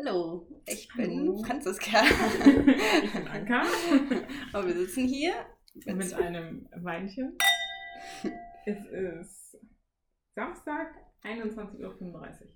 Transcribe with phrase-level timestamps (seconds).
[0.00, 1.42] Hallo, ich bin Hallo.
[1.42, 2.04] Franziska.
[3.02, 3.62] ich bin Anka.
[4.52, 5.34] Und wir sitzen hier
[5.74, 7.36] mit, mit einem Weinchen.
[8.64, 9.58] es ist
[10.36, 12.48] Samstag, 21.35 Uhr.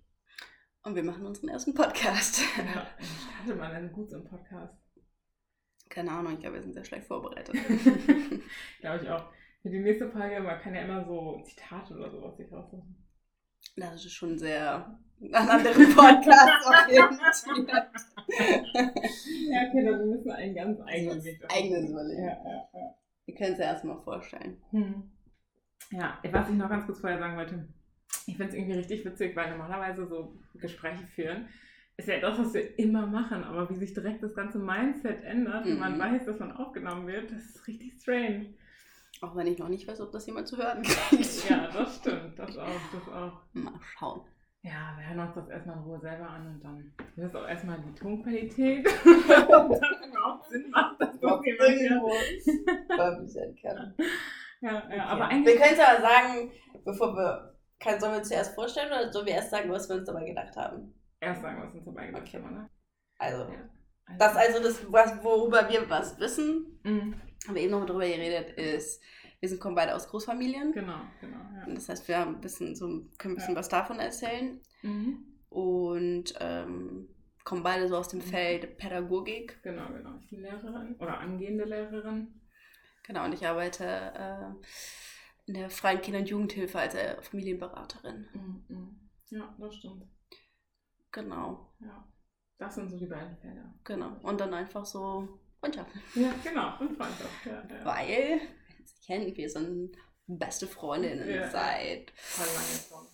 [0.84, 2.42] Und wir machen unseren ersten Podcast.
[2.58, 4.80] Ja, man gut so einen Podcast?
[5.88, 7.54] Keine Ahnung, ich glaube, wir sind sehr schlecht vorbereitet.
[8.80, 9.32] glaube ich auch.
[9.62, 13.01] Für die nächste Folge, man kann ja immer so Zitate oder sowas sich raussuchen.
[13.76, 14.98] Das ist schon sehr
[15.32, 17.10] an anderen Podcasts orientiert.
[19.48, 22.24] ja, okay, dann müssen wir einen ganz eigenen Weg Eigenes überlegen.
[22.24, 22.94] Ja, ja, ja.
[23.24, 24.60] Wir können es ja erstmal vorstellen.
[24.70, 25.10] Hm.
[25.90, 27.68] Ja, was ich noch ganz kurz vorher sagen wollte.
[28.26, 31.48] Ich finde es irgendwie richtig witzig, weil normalerweise so Gespräche führen
[31.96, 35.66] ist ja das, was wir immer machen, aber wie sich direkt das ganze Mindset ändert,
[35.66, 36.00] wenn man mhm.
[36.00, 38.54] weiß, dass man aufgenommen wird, das ist richtig strange.
[39.22, 41.48] Auch wenn ich noch nicht weiß, ob das jemand zu hören kriegt.
[41.48, 42.36] Ja, das stimmt.
[42.36, 43.40] Das auch, das auch.
[43.52, 44.22] Mal schauen.
[44.62, 47.48] Ja, wir hören uns das erstmal in Ruhe selber an und dann das ist auch
[47.48, 48.84] erstmal die Tonqualität.
[49.04, 51.78] und dann überhaupt Sinn macht, dass das jemand
[53.62, 53.94] kann.
[54.60, 55.54] Ja, ja, aber eigentlich.
[55.54, 56.52] Wir können aber sagen,
[56.84, 57.52] bevor wir.
[57.78, 60.24] Kann, sollen wir uns zuerst vorstellen oder sollen wir erst sagen, was wir uns dabei
[60.24, 60.94] gedacht haben?
[61.18, 62.40] Erst sagen, was wir uns dabei gedacht okay.
[62.40, 62.70] haben, ne?
[63.18, 63.68] Also, ja.
[64.06, 64.18] also.
[64.18, 67.20] Das also das, was, worüber wir was wissen, mhm.
[67.46, 69.02] Haben wir eben noch darüber geredet, ist
[69.42, 70.70] wir sind, kommen beide aus Großfamilien.
[70.70, 71.36] Genau, genau.
[71.36, 71.74] Ja.
[71.74, 72.86] Das heißt, wir haben ein bisschen so,
[73.18, 73.58] können ein bisschen ja.
[73.58, 74.60] was davon erzählen.
[74.82, 75.24] Mhm.
[75.48, 77.08] Und ähm,
[77.42, 78.24] kommen beide so aus dem mhm.
[78.24, 79.60] Feld Pädagogik.
[79.64, 80.16] Genau, genau.
[80.20, 82.40] Ich bin Lehrerin oder angehende Lehrerin.
[83.02, 88.28] Genau, und ich arbeite äh, in der freien Kinder- und Jugendhilfe als äh, Familienberaterin.
[88.32, 89.10] Mhm, mhm.
[89.30, 90.04] Ja, das stimmt.
[91.10, 91.74] Genau.
[91.80, 92.08] Ja.
[92.58, 93.74] Das sind so die beiden Felder.
[93.82, 94.20] Genau.
[94.22, 95.90] Und dann einfach so Freundschaft.
[96.16, 96.76] Ja, genau.
[96.80, 97.46] Und Freundschaft.
[97.46, 97.84] Ja, ja.
[97.84, 98.40] Weil
[99.06, 99.36] kennen.
[99.36, 99.96] Wir sind
[100.26, 102.12] beste Freundinnen ja, seit.
[102.38, 103.06] Lange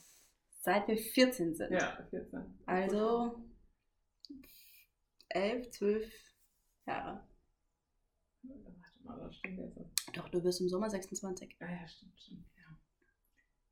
[0.60, 1.72] Seit wir 14 sind.
[1.72, 2.58] Ja, 14.
[2.66, 3.44] Also
[5.28, 6.12] 11, 12
[6.86, 7.28] Jahre.
[8.42, 10.16] Warte mal, das stimmt jetzt.
[10.16, 11.56] Doch, du bist im Sommer 26.
[11.60, 12.46] Ja, ja, stimmt, stimmt.
[12.56, 12.64] Ja.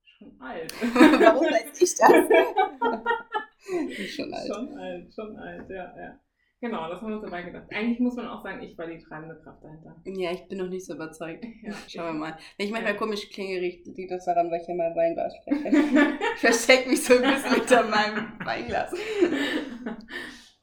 [0.04, 0.72] Schon alt.
[0.80, 2.10] Warum weiß ich das?
[4.14, 4.46] schon alt.
[4.46, 6.20] Schon alt, schon alt, ja, ja.
[6.60, 7.66] Genau, das haben wir uns dabei gedacht.
[7.70, 9.94] Eigentlich muss man auch sagen, ich war die treibende Kraft dahinter.
[10.06, 11.44] Ja, ich bin noch nicht so überzeugt.
[11.62, 11.72] Ja.
[11.88, 12.38] Schauen wir mal.
[12.56, 12.98] Wenn ich manchmal ja.
[12.98, 15.68] komisch klinge, liegt das daran, weil ich ja mal Weinglas spreche.
[16.34, 18.94] ich verstecke mich so ein bisschen hinter meinem Weinglas.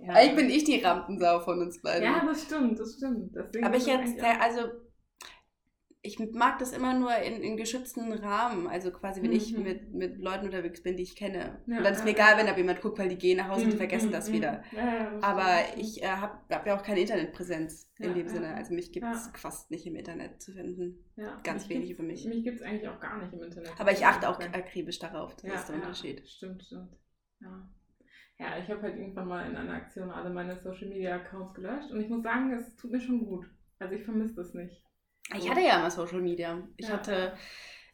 [0.06, 0.16] Ja.
[0.16, 2.04] Eigentlich bin ich die Rampensau von uns beiden.
[2.04, 3.34] Ja, das stimmt, das stimmt.
[3.34, 4.68] Deswegen Aber ich jetzt, also
[6.06, 8.68] ich mag das immer nur in, in geschützten Rahmen.
[8.68, 9.38] Also quasi, wenn mhm.
[9.38, 11.62] ich mit, mit Leuten unterwegs bin, die ich kenne.
[11.66, 13.48] Ja, und dann ist ja, mir egal, wenn da jemand guckt, weil die gehen nach
[13.48, 13.66] Hause mhm.
[13.66, 14.34] und die vergessen das mhm.
[14.34, 14.64] wieder.
[14.74, 18.54] Ja, Aber ich äh, habe hab ja auch keine Internetpräsenz in dem Sinne.
[18.54, 21.06] Also mich gibt es fast nicht im Internet zu finden.
[21.44, 22.26] Ganz wenig über mich.
[22.26, 23.72] Mich gibt es eigentlich auch gar nicht im Internet.
[23.80, 25.36] Aber ich achte auch akribisch darauf.
[25.38, 26.28] Das ist der Unterschied.
[26.28, 26.98] Stimmt, stimmt.
[27.40, 27.70] Ja.
[28.40, 31.92] Ja, ich habe halt irgendwann mal in einer Aktion alle meine Social Media Accounts gelöscht
[31.92, 33.46] und ich muss sagen, es tut mir schon gut.
[33.80, 34.84] Also ich vermisse das nicht.
[35.36, 36.62] Ich hatte ja immer Social Media.
[36.78, 36.94] Ich ja.
[36.94, 37.38] hatte,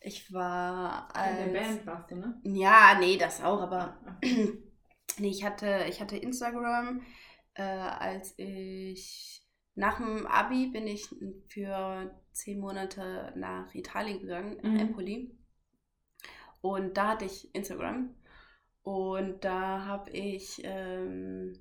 [0.01, 1.39] ich war als...
[1.39, 2.41] In der Band warst du, ne?
[2.43, 3.99] Ja, nee, das auch, aber...
[5.17, 7.01] nee, ich hatte, ich hatte Instagram,
[7.53, 9.45] äh, als ich...
[9.75, 11.07] Nach dem Abi bin ich
[11.47, 14.79] für zehn Monate nach Italien gegangen, nach mhm.
[14.79, 15.37] Empoli.
[16.59, 18.15] Und da hatte ich Instagram.
[18.81, 20.61] Und da habe ich...
[20.63, 21.53] Ähm,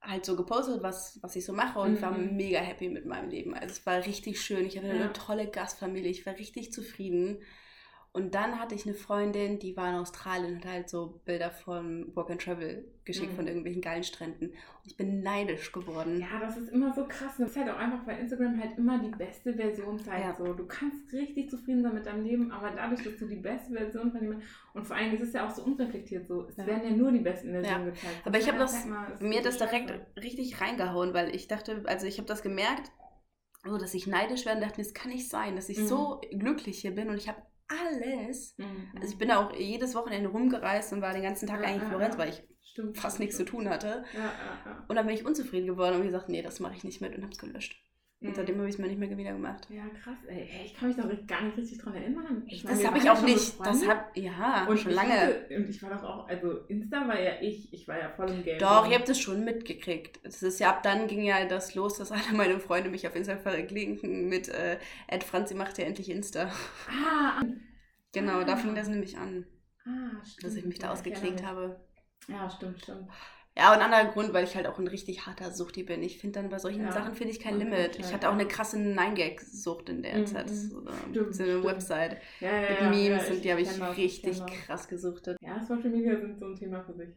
[0.00, 2.02] halt so gepostet, was, was ich so mache und mhm.
[2.02, 3.54] war mega happy mit meinem Leben.
[3.54, 4.66] Also es war richtig schön.
[4.66, 4.94] Ich hatte ja.
[4.94, 6.10] eine tolle Gastfamilie.
[6.10, 7.42] Ich war richtig zufrieden.
[8.12, 11.50] Und dann hatte ich eine Freundin, die war in Australien und hat halt so Bilder
[11.50, 13.36] von Walk and Travel geschickt, mhm.
[13.36, 14.48] von irgendwelchen geilen Stränden.
[14.48, 16.18] Und ich bin neidisch geworden.
[16.20, 17.34] Ja, das ist immer so krass.
[17.38, 20.24] Das ist halt auch einfach, weil Instagram halt immer die beste Version zeigt.
[20.24, 20.34] Ja.
[20.36, 20.54] So.
[20.54, 24.10] Du kannst richtig zufrieden sein mit deinem Leben, aber dadurch, dass du die beste Version
[24.10, 24.42] von dem
[24.74, 26.46] und vor allem ist es ja auch so unreflektiert so.
[26.48, 26.66] Es ja.
[26.66, 27.90] werden ja nur die besten Versionen ja.
[27.90, 28.26] gezeigt.
[28.26, 32.18] Aber ich habe das, mal, mir das direkt richtig reingehauen, weil ich dachte, also ich
[32.18, 32.90] habe das gemerkt,
[33.64, 35.86] so dass ich neidisch werde und dachte, das kann nicht sein, dass ich mhm.
[35.86, 38.56] so glücklich hier bin und ich habe alles.
[38.56, 38.92] Mhm.
[38.96, 41.82] Also ich bin da auch jedes Wochenende rumgereist und war den ganzen Tag ja, eigentlich
[41.82, 44.04] in Florenz, weil ich stimmt, fast nichts zu tun hatte.
[44.14, 47.14] Ja, und dann bin ich unzufrieden geworden und gesagt, nee, das mache ich nicht mit
[47.14, 47.84] und habe es gelöscht.
[48.20, 48.60] Und seitdem mhm.
[48.60, 49.68] habe ich es mir nicht mehr wieder gemacht.
[49.70, 50.16] Ja, krass.
[50.26, 52.42] Ey, ich kann mich da gar nicht richtig dran erinnern.
[52.48, 53.60] Ich das habe ich auch nicht.
[53.64, 55.12] Das hab, ja, und schon lange.
[55.12, 58.30] Hatte, und ich war doch auch, also Insta war ja ich, ich war ja voll
[58.30, 58.58] im Game.
[58.58, 60.18] Doch, ihr habt es schon mitgekriegt.
[60.24, 63.14] Das ist ja, ab dann ging ja das los, dass alle meine Freunde mich auf
[63.14, 66.50] Insta verlinken mit äh, Ed Franzi macht ja endlich Insta.
[66.88, 67.40] Ah,
[68.12, 68.44] Genau, ah.
[68.44, 69.46] da fing das nämlich an.
[69.84, 70.44] Ah, stimmt.
[70.44, 71.80] Dass ich mich da ausgeklickt habe.
[72.26, 73.08] Ja, stimmt, stimmt.
[73.58, 76.00] Ja, und ein anderer Grund, weil ich halt auch ein richtig harter Suchti bin.
[76.04, 76.92] Ich finde dann bei solchen ja.
[76.92, 77.98] Sachen finde ich kein Limit.
[77.98, 80.26] Ich hatte auch eine krasse Nine-Gag-Sucht in der mhm.
[80.26, 80.48] Zeit.
[80.48, 80.80] So,
[81.30, 85.38] so eine Website ja, mit Memes und die habe ich richtig krass gesuchtet.
[85.40, 87.08] Ja, Social Media sind so ein Thema für sich.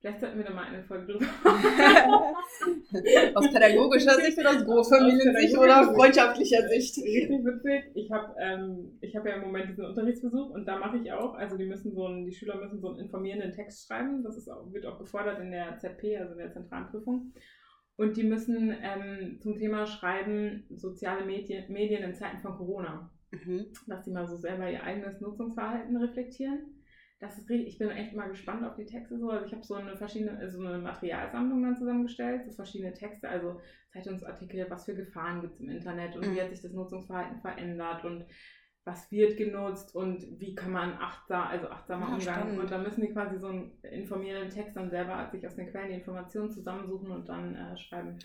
[0.00, 1.26] Vielleicht sollten wir da mal eine Folge drüber
[3.34, 6.96] Aus pädagogischer Sicht oder aus Großfamiliensicht oder freundschaftlicher Sicht?
[6.96, 7.90] Richtig witzig.
[7.94, 11.58] Ich habe ähm, hab ja im Moment diesen Unterrichtsbesuch und da mache ich auch, also
[11.58, 14.24] die müssen so einen, die Schüler müssen so einen informierenden Text schreiben.
[14.24, 17.34] Das ist auch, wird auch gefordert in der ZP, also in der zentralen Prüfung.
[17.96, 23.10] Und die müssen ähm, zum Thema schreiben, soziale Medien, Medien in Zeiten von Corona.
[23.32, 23.66] Mhm.
[23.86, 26.79] Dass sie mal so selber ihr eigenes Nutzungsverhalten reflektieren
[27.20, 29.28] das ist richtig, ich bin echt mal gespannt auf die Texte so.
[29.28, 33.60] Also ich habe so eine verschiedene, so eine Materialsammlung dann zusammengestellt, so verschiedene Texte, also
[33.92, 36.34] Zeitungsartikel, was für Gefahren gibt es im Internet und mhm.
[36.34, 38.24] wie hat sich das Nutzungsverhalten verändert und
[38.84, 42.34] was wird genutzt und wie kann man achtsam, also achtsamer ja, umgehen.
[42.34, 42.58] Spannend.
[42.58, 45.90] Und dann müssen die quasi so einen informierenden Text dann selber sich aus den Quellen
[45.90, 48.18] die Informationen zusammensuchen und dann äh, schreiben.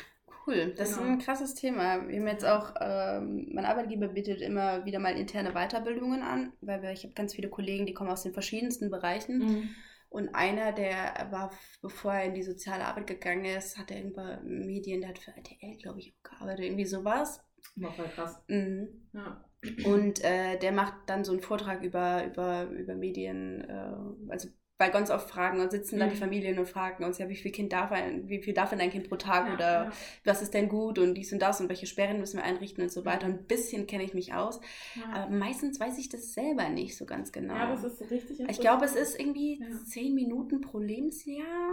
[0.45, 1.01] Cool, das genau.
[1.01, 2.07] ist ein krasses Thema.
[2.07, 6.81] Wir haben jetzt auch, ähm, mein Arbeitgeber bietet immer wieder mal interne Weiterbildungen an, weil
[6.83, 9.39] wir, ich habe ganz viele Kollegen, die kommen aus den verschiedensten Bereichen.
[9.39, 9.69] Mhm.
[10.09, 11.51] Und einer, der war,
[11.81, 15.31] bevor er in die soziale Arbeit gegangen ist, hat er irgendwann Medien, der hat für
[15.31, 17.43] RTL, glaube ich, auch gearbeitet, irgendwie sowas.
[17.75, 18.41] War voll krass.
[18.47, 19.07] Mhm.
[19.13, 19.43] Ja.
[19.85, 24.91] Und äh, der macht dann so einen Vortrag über, über, über Medien, äh, also weil
[24.91, 25.99] ganz oft fragen und sitzen mhm.
[25.99, 26.19] da die mhm.
[26.19, 28.89] Familien und fragen uns, ja, wie viel Kind darf ein, wie viel darf denn ein
[28.89, 29.91] Kind pro Tag ja, oder ja.
[30.25, 32.91] was ist denn gut und dies und das und welche Sperren müssen wir einrichten und
[32.91, 33.27] so weiter.
[33.27, 34.59] Und ein bisschen kenne ich mich aus.
[34.95, 35.13] Ja.
[35.13, 37.55] Aber meistens weiß ich das selber nicht so ganz genau.
[37.55, 41.71] Ja, das ist richtig Ich glaube, es ist irgendwie zehn Minuten pro Lebensjahr.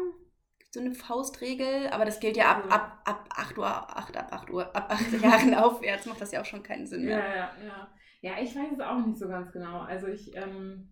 [0.70, 4.50] So eine Faustregel, aber das gilt ja ab, ab, ab 8 Uhr, 8, ab 8
[4.50, 7.18] Uhr, ab 8 Jahren aufwärts macht das ja auch schon keinen Sinn mehr.
[7.18, 7.88] Ja, ja, ja.
[8.22, 9.80] Ja, ich weiß es auch nicht so ganz genau.
[9.80, 10.91] Also ich, ähm,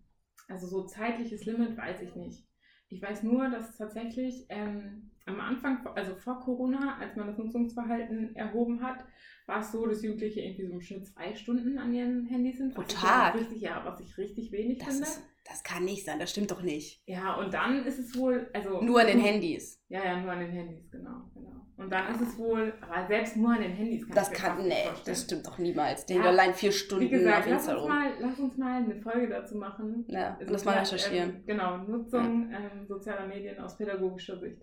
[0.51, 2.45] also so zeitliches Limit weiß ich nicht.
[2.89, 8.35] Ich weiß nur, dass tatsächlich ähm, am Anfang, also vor Corona, als man das Nutzungsverhalten
[8.35, 9.05] erhoben hat,
[9.45, 12.73] war es so, dass Jugendliche irgendwie so im Schnitt zwei Stunden an ihren Handys sind.
[12.73, 13.35] Pro Tag?
[13.35, 15.03] Richtig, ja, was ich richtig wenig das finde.
[15.03, 17.01] Ist, das kann nicht sein, das stimmt doch nicht.
[17.05, 18.81] Ja, und dann ist es wohl, also...
[18.81, 19.81] Nur an den Handys?
[19.89, 21.51] Ja, ja, nur an den Handys, genau, genau.
[21.77, 24.87] Und dann ist es wohl, aber selbst nur an den Handys kann Das kann, nee,
[25.03, 26.05] das stimmt doch niemals.
[26.05, 29.01] Den ja, allein vier Stunden wie gesagt, auf lass uns, mal, lass uns mal eine
[29.01, 30.05] Folge dazu machen.
[30.07, 31.37] Ja, und das mal recherchieren.
[31.37, 32.59] Ähm, genau, Nutzung ja.
[32.59, 34.61] ähm, sozialer Medien aus pädagogischer Sicht.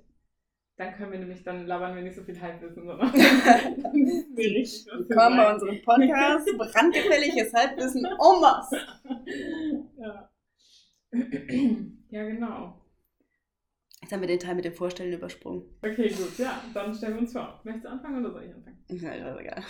[0.76, 5.82] Dann können wir nämlich, dann labern wir nicht so viel Halbwissen, sondern Willkommen bei unserem
[5.82, 8.78] Podcast, brandgefälliges Halbwissen en masse.
[9.98, 10.27] Ja.
[12.10, 12.80] Ja, genau.
[14.00, 15.62] Jetzt haben wir den Teil mit dem Vorstellen übersprungen.
[15.82, 16.38] Okay, gut.
[16.38, 17.60] Ja, dann stellen wir uns vor.
[17.64, 18.84] Möchtest du anfangen oder soll ich anfangen?
[18.88, 19.64] Ja, ist egal.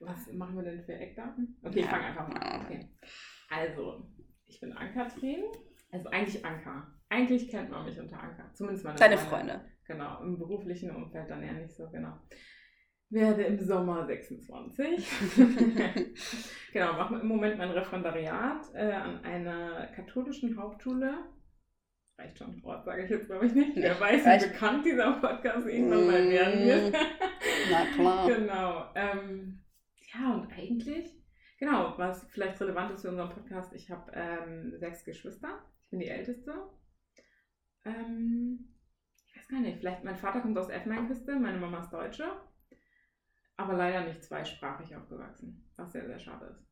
[0.00, 1.58] Was machen wir denn für Eckdaten?
[1.62, 1.84] Okay, ja.
[1.84, 2.64] ich fange einfach mal an.
[2.66, 2.88] Okay.
[3.48, 4.08] Also,
[4.46, 5.44] ich bin Ann-Kathrin.
[5.90, 6.92] Also eigentlich Anka.
[7.08, 8.52] Eigentlich kennt man mich unter Anka.
[8.54, 9.52] Zumindest meine Deine Freunde.
[9.52, 9.72] Freunde.
[9.86, 12.18] Genau, im beruflichen Umfeld dann eher nicht so, genau.
[13.08, 15.06] Werde im Sommer 26.
[16.72, 21.16] genau, mache im Moment mein Referendariat äh, an einer katholischen Hauptschule
[22.18, 23.76] reicht schon, Ort sage ich jetzt glaube ich nicht.
[23.76, 26.92] Wer weiß, wie bekannt dieser Podcast irgendwann mal werden wird.
[26.92, 26.96] Mm.
[27.70, 28.26] Na klar.
[28.26, 28.90] genau.
[28.94, 29.62] Ähm,
[30.14, 31.14] ja, und eigentlich,
[31.58, 35.62] genau, was vielleicht relevant ist für unseren Podcast, ich habe ähm, sechs Geschwister.
[35.84, 36.54] Ich bin die Älteste.
[37.84, 38.74] Ähm,
[39.26, 42.24] ich weiß gar nicht, vielleicht, mein Vater kommt aus Elfenbeinküste, meine Mama ist Deutsche.
[43.56, 46.66] Aber leider nicht zweisprachig aufgewachsen, was sehr, sehr schade ist.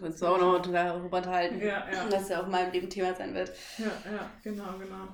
[0.00, 2.08] Kannst du auch noch darüber unterhalten, ja, ja.
[2.08, 3.50] dass ja auch in meinem Leben Thema sein wird.
[3.78, 5.08] Ja, ja, genau, genau.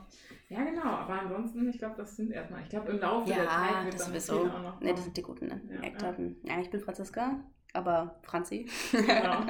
[0.49, 3.49] Ja, genau, aber ansonsten, ich glaube, das sind erstmal, ich glaube, im Laufe ja, der
[3.49, 4.41] Zeit wird das sowieso.
[4.49, 4.81] auch noch.
[4.81, 5.61] Ne, das sind die guten ne?
[5.71, 6.37] ja, Eckdaten.
[6.43, 6.55] Ja.
[6.55, 6.61] ja.
[6.61, 8.69] ich bin Franziska, aber Franzi.
[8.93, 9.07] Genau.
[9.13, 9.47] ja.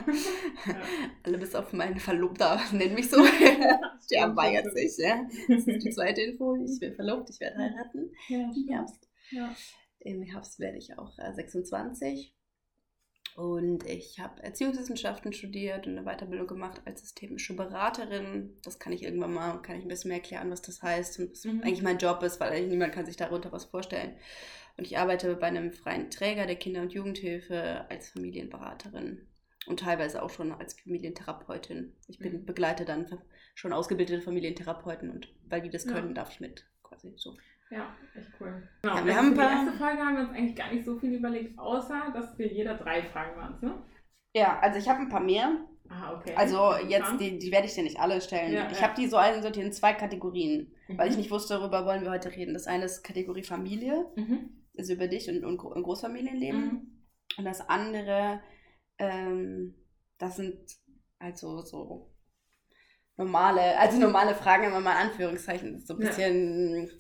[1.23, 3.17] Alle bis auf meinen Verlobter nennen mich so.
[4.11, 5.25] Der weigert sich, ja.
[5.49, 6.57] Das ist die zweite Info.
[6.57, 8.13] Ich bin verlobt, ich werde heiraten.
[8.29, 9.09] Ja, Im Herbst.
[9.31, 9.55] Ja.
[10.07, 12.33] Im Herbst werde ich auch äh, 26.
[13.35, 18.57] Und ich habe Erziehungswissenschaften studiert und eine Weiterbildung gemacht als systemische Beraterin.
[18.63, 21.33] Das kann ich irgendwann mal, kann ich ein bisschen mehr erklären, was das heißt und
[21.33, 21.61] was mhm.
[21.63, 24.17] eigentlich mein Job ist, weil niemand kann sich darunter was vorstellen.
[24.79, 29.27] Und ich arbeite bei einem freien Träger der Kinder- und Jugendhilfe als Familienberaterin
[29.67, 31.93] und teilweise auch schon als Familientherapeutin.
[32.09, 32.47] Ich bin mhm.
[32.47, 33.07] begleite dann
[33.55, 36.15] schon ausgebildete Familientherapeuten und weil die das können, ja.
[36.15, 37.37] darf ich mit quasi so.
[37.71, 38.69] Ja, echt cool.
[38.83, 41.15] Genau, ja, wir haben die erste Folge haben wir uns eigentlich gar nicht so viel
[41.15, 43.83] überlegt, außer dass wir jeder drei Fragen waren, ne?
[44.35, 45.67] Ja, also ich habe ein paar mehr.
[45.89, 46.35] Ah, okay.
[46.37, 48.53] Also jetzt, die, die werde ich dir nicht alle stellen.
[48.53, 48.83] Ja, ich ja.
[48.83, 50.99] habe die so einsortiert in zwei Kategorien, mhm.
[50.99, 52.55] weil ich nicht wusste, darüber wollen wir heute reden.
[52.55, 54.51] Das eine ist Kategorie Familie, mhm.
[54.77, 56.61] also über dich und, und, und Großfamilienleben.
[56.61, 57.05] Mhm.
[57.39, 58.41] Und das andere,
[58.99, 59.75] ähm,
[60.19, 60.59] das sind
[61.19, 62.13] also so
[63.17, 66.93] normale, also normale Fragen, immer mal in Anführungszeichen, so ein bisschen ja.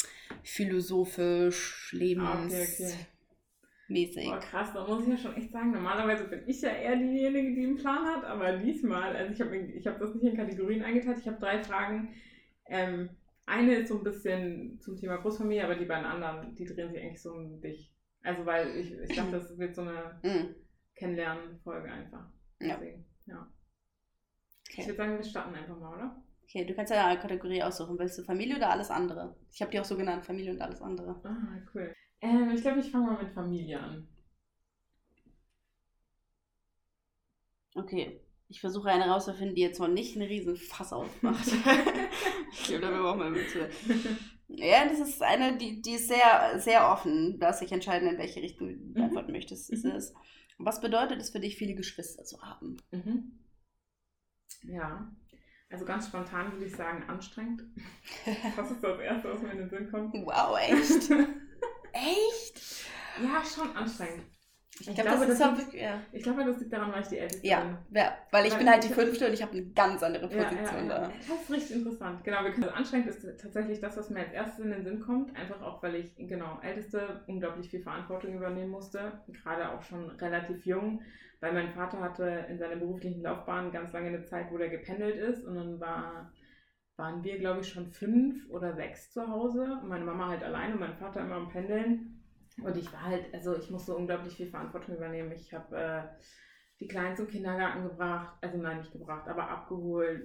[0.47, 2.95] Philosophisch, lebensmäßig.
[2.95, 4.49] Ah, okay, okay.
[4.51, 7.67] Krass, da muss ich ja schon echt sagen, normalerweise bin ich ja eher diejenige, die
[7.67, 11.19] einen Plan hat, aber diesmal, also ich habe ich hab das nicht in Kategorien eingeteilt,
[11.19, 12.15] ich habe drei Fragen,
[12.69, 13.11] ähm,
[13.45, 17.01] eine ist so ein bisschen zum Thema Großfamilie, aber die beiden anderen, die drehen sich
[17.01, 17.93] eigentlich so um dich.
[18.23, 20.55] Also weil ich, ich dachte, das wird so eine Mhm.
[20.97, 22.29] Kennenlernen-Folge einfach.
[22.61, 22.75] Ja.
[22.77, 23.49] Deswegen, ja.
[24.69, 24.87] Ich Okay.
[24.89, 26.23] würde sagen, wir starten einfach mal, oder?
[26.49, 27.99] Okay, du kannst ja eine Kategorie aussuchen.
[27.99, 29.37] Willst du Familie oder alles andere?
[29.53, 31.21] Ich habe die auch so genannt, Familie und alles andere.
[31.25, 31.95] Ah, cool.
[32.21, 34.09] Ähm, ich glaube, ich fange mal mit Familie an.
[37.75, 38.21] Okay.
[38.49, 41.49] Ich versuche eine rauszufinden, die jetzt noch nicht einen riesen Fass aufmacht.
[42.53, 43.69] ich glaube, da brauchen wir bitte.
[44.49, 47.33] Ja, das ist eine, die, die ist sehr, sehr offen.
[47.33, 49.05] Du darfst dich entscheiden, in welche Richtung du Mhm.
[49.07, 49.73] antworten möchtest.
[49.73, 50.17] Es Mhm.
[50.59, 52.77] was bedeutet es für dich, viele Geschwister zu haben?
[52.93, 53.33] Mhm.
[54.63, 55.11] Ja.
[55.71, 57.63] Also ganz spontan würde ich sagen, anstrengend.
[58.57, 60.15] Was ist das Erste, was mir in den Sinn kommt?
[60.15, 61.11] Wow, echt?
[61.93, 62.87] echt?
[63.23, 64.25] ja, schon anstrengend.
[64.79, 66.01] Ich, Ich glaube, glaube, das das liegt- ja.
[66.13, 67.51] Ich glaube, das liegt daran, weil ich die Älteste bin.
[67.51, 67.79] Ja,
[68.31, 70.87] weil ich Weil bin halt die fünfte und ich habe eine ganz andere Ja, Position
[70.89, 70.99] ja, ja.
[71.01, 71.13] da.
[71.29, 72.23] Das ist richtig interessant.
[72.25, 75.01] Genau, wir können, also anstrengend ist tatsächlich das, was mir als erstes in den Sinn
[75.01, 75.35] kommt.
[75.35, 79.21] Einfach auch, weil ich, genau, Älteste unglaublich viel Verantwortung übernehmen musste.
[79.29, 81.01] Gerade auch schon relativ jung,
[81.41, 85.17] weil mein Vater hatte in seiner beruflichen Laufbahn ganz lange eine Zeit, wo der gependelt
[85.17, 85.43] ist.
[85.47, 86.33] Und dann war,
[86.97, 89.79] waren wir, glaube ich, schon fünf oder sechs zu Hause.
[89.83, 92.16] Und meine Mama halt alleine und mein Vater immer am Pendeln.
[92.63, 95.33] Und ich war halt, also ich musste unglaublich viel Verantwortung übernehmen.
[95.33, 96.03] Ich habe äh,
[96.81, 100.23] die Kleinen zum Kindergarten gebracht, also nein, nicht gebracht, aber abgeholt,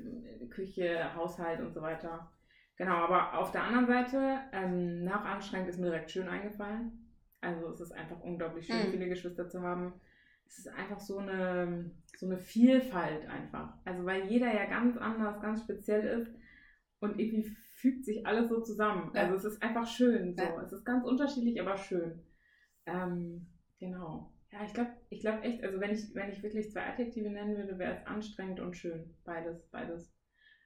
[0.50, 2.30] Küche, Haushalt und so weiter.
[2.78, 6.92] Genau, aber auf der anderen Seite, ähm, nach anstrengend ist mir direkt schön eingefallen.
[7.42, 8.92] Also es ist einfach unglaublich schön, Mhm.
[8.92, 9.94] viele Geschwister zu haben.
[10.48, 13.74] Es ist einfach so eine, so eine Vielfalt einfach.
[13.86, 16.34] Also weil jeder ja ganz anders, ganz speziell ist
[17.00, 17.44] und irgendwie
[17.82, 19.12] fügt sich alles so zusammen.
[19.14, 19.24] Ja.
[19.24, 20.44] Also es ist einfach schön so.
[20.44, 20.62] Ja.
[20.62, 22.24] Es ist ganz unterschiedlich, aber schön.
[22.86, 23.48] Ähm,
[23.80, 24.32] genau.
[24.52, 27.58] Ja, ich glaube ich glaub echt, also wenn ich, wenn ich wirklich zwei Adjektive nennen
[27.58, 29.16] würde, wäre es anstrengend und schön.
[29.24, 30.14] Beides, beides.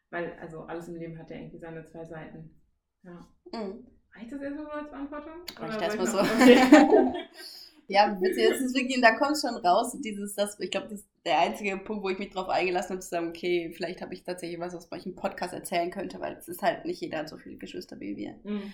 [0.10, 2.62] Weil, also alles im Leben hat ja irgendwie seine zwei Seiten.
[3.04, 3.28] Ja.
[3.52, 3.88] Mhm.
[4.14, 5.34] Reicht das erstmal so als Beantwortung?
[5.58, 6.20] Reicht erstmal so.
[6.20, 6.62] Okay.
[7.88, 11.08] Ja, witzig, das ist wirklich, da kommt schon raus, dieses, das, ich glaube, das ist
[11.26, 14.24] der einzige Punkt, wo ich mich drauf eingelassen habe, zu sagen, okay, vielleicht habe ich
[14.24, 17.30] tatsächlich was, was ich im Podcast erzählen könnte, weil es ist halt nicht jeder hat
[17.30, 18.36] so viele Geschwister wie wir.
[18.44, 18.74] Mhm.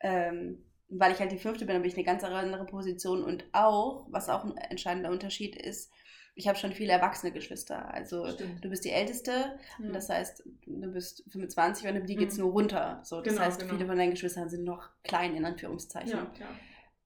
[0.00, 4.06] Ähm, weil ich halt die fünfte bin, habe ich eine ganz andere Position und auch,
[4.10, 5.90] was auch ein entscheidender Unterschied ist,
[6.34, 7.92] ich habe schon viele erwachsene Geschwister.
[7.92, 8.64] Also Stimmt.
[8.64, 9.86] du bist die Älteste, Ja.
[9.86, 12.44] und das heißt, du bist 25 und die geht es Mhm.
[12.44, 13.00] nur runter.
[13.04, 13.74] So, das Genau, heißt, genau.
[13.74, 16.10] viele von deinen Geschwistern sind noch klein, in Anführungszeichen.
[16.10, 16.48] ja.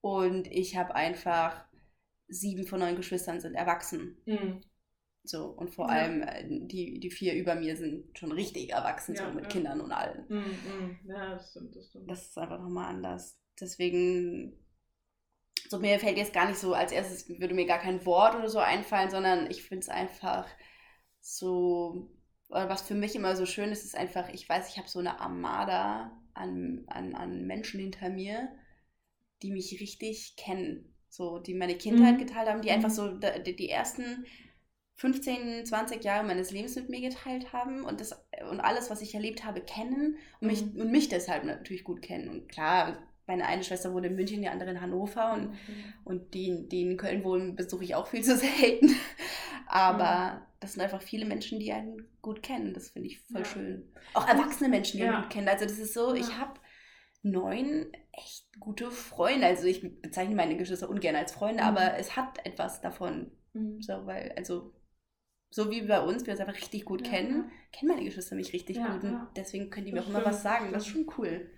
[0.04, 1.64] Und ich habe einfach
[2.28, 4.16] sieben von neun Geschwistern sind erwachsen.
[4.26, 4.60] Mhm.
[5.24, 5.94] So, und vor Ja.
[5.94, 9.50] allem äh, die, die vier über mir sind schon richtig erwachsen, Ja, so mit ja.
[9.50, 10.26] Kindern und allem.
[10.28, 10.36] Mhm.
[10.36, 10.98] Mhm.
[11.06, 12.10] Ja, das stimmt, das stimmt.
[12.10, 13.38] Das ist einfach nochmal anders.
[13.58, 14.52] Deswegen,
[15.68, 18.48] so mir fällt jetzt gar nicht so, als erstes würde mir gar kein Wort oder
[18.48, 20.46] so einfallen, sondern ich finde es einfach
[21.20, 22.10] so,
[22.48, 25.20] was für mich immer so schön ist, ist einfach, ich weiß, ich habe so eine
[25.20, 28.50] Armada an, an, an Menschen hinter mir,
[29.44, 30.94] die mich richtig kennen.
[31.08, 32.18] So, die meine Kindheit Mhm.
[32.26, 32.74] geteilt haben, die Mhm.
[32.76, 34.24] einfach so da- die, die ersten
[34.96, 38.12] 15, 20 Jahre meines Lebens mit mir geteilt haben und das
[38.50, 40.80] und alles, was ich erlebt habe, kennen und mich, Mhm.
[40.80, 42.28] und mich deshalb natürlich gut kennen.
[42.28, 45.54] Und klar, meine eine Schwester wohnt in München, die andere in Hannover und,
[46.04, 48.94] und die, die in Köln wohnen, besuche ich auch viel zu selten.
[49.66, 52.72] Aber das sind einfach viele Menschen, die einen gut kennen.
[52.74, 53.44] Das finde ich voll Ja.
[53.46, 53.92] schön.
[54.14, 55.12] Auch erwachsene Menschen, die Ja.
[55.14, 55.48] einen gut kennen.
[55.48, 56.38] Also das ist so, ich Ja.
[56.38, 56.60] habe
[57.22, 59.46] neun echt gute Freunde.
[59.46, 61.68] Also ich bezeichne meine Geschwister ungern als Freunde, Mhm.
[61.68, 63.30] aber es hat etwas davon.
[63.52, 63.80] Mhm.
[63.82, 64.74] So, weil, also,
[65.50, 68.52] so wie bei uns, wir uns einfach richtig gut Ja, kennen, kennen meine Geschwister mich
[68.52, 69.04] richtig Ja, gut.
[69.04, 69.30] Und ja.
[69.36, 70.72] deswegen können die mir Das auch immer was sagen.
[70.72, 71.50] das ist schon cool.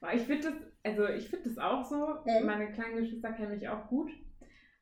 [0.00, 1.96] Aber ich finde das, also ich finde das auch so.
[2.24, 2.46] Mhm.
[2.46, 4.10] Meine kleinen Geschwister kennen mich auch gut.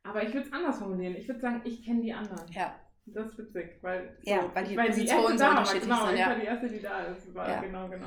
[0.03, 1.17] Aber ich würde es anders formulieren.
[1.17, 2.47] Ich würde sagen, ich kenne die anderen.
[2.53, 2.79] Ja.
[3.07, 6.15] Das ist witzig, weil, Ja, weil die war Positionen erste so da war, genau, sind,
[6.15, 6.27] Ich ja.
[6.29, 7.35] war die erste, die da ist.
[7.35, 7.61] War, Ja.
[7.61, 8.07] Genau, genau.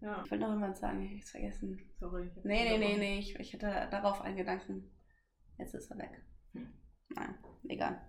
[0.00, 1.78] Ja, Ich wollte noch irgendwas sagen, ich hab's vergessen.
[1.98, 2.30] sorry.
[2.36, 4.90] ich Nee, nee, nee, nee, ich, ich hatte darauf einen Gedanken.
[5.58, 6.22] Jetzt ist er weg.
[6.52, 6.72] Hm.
[7.14, 7.34] Nein,
[7.68, 8.00] egal.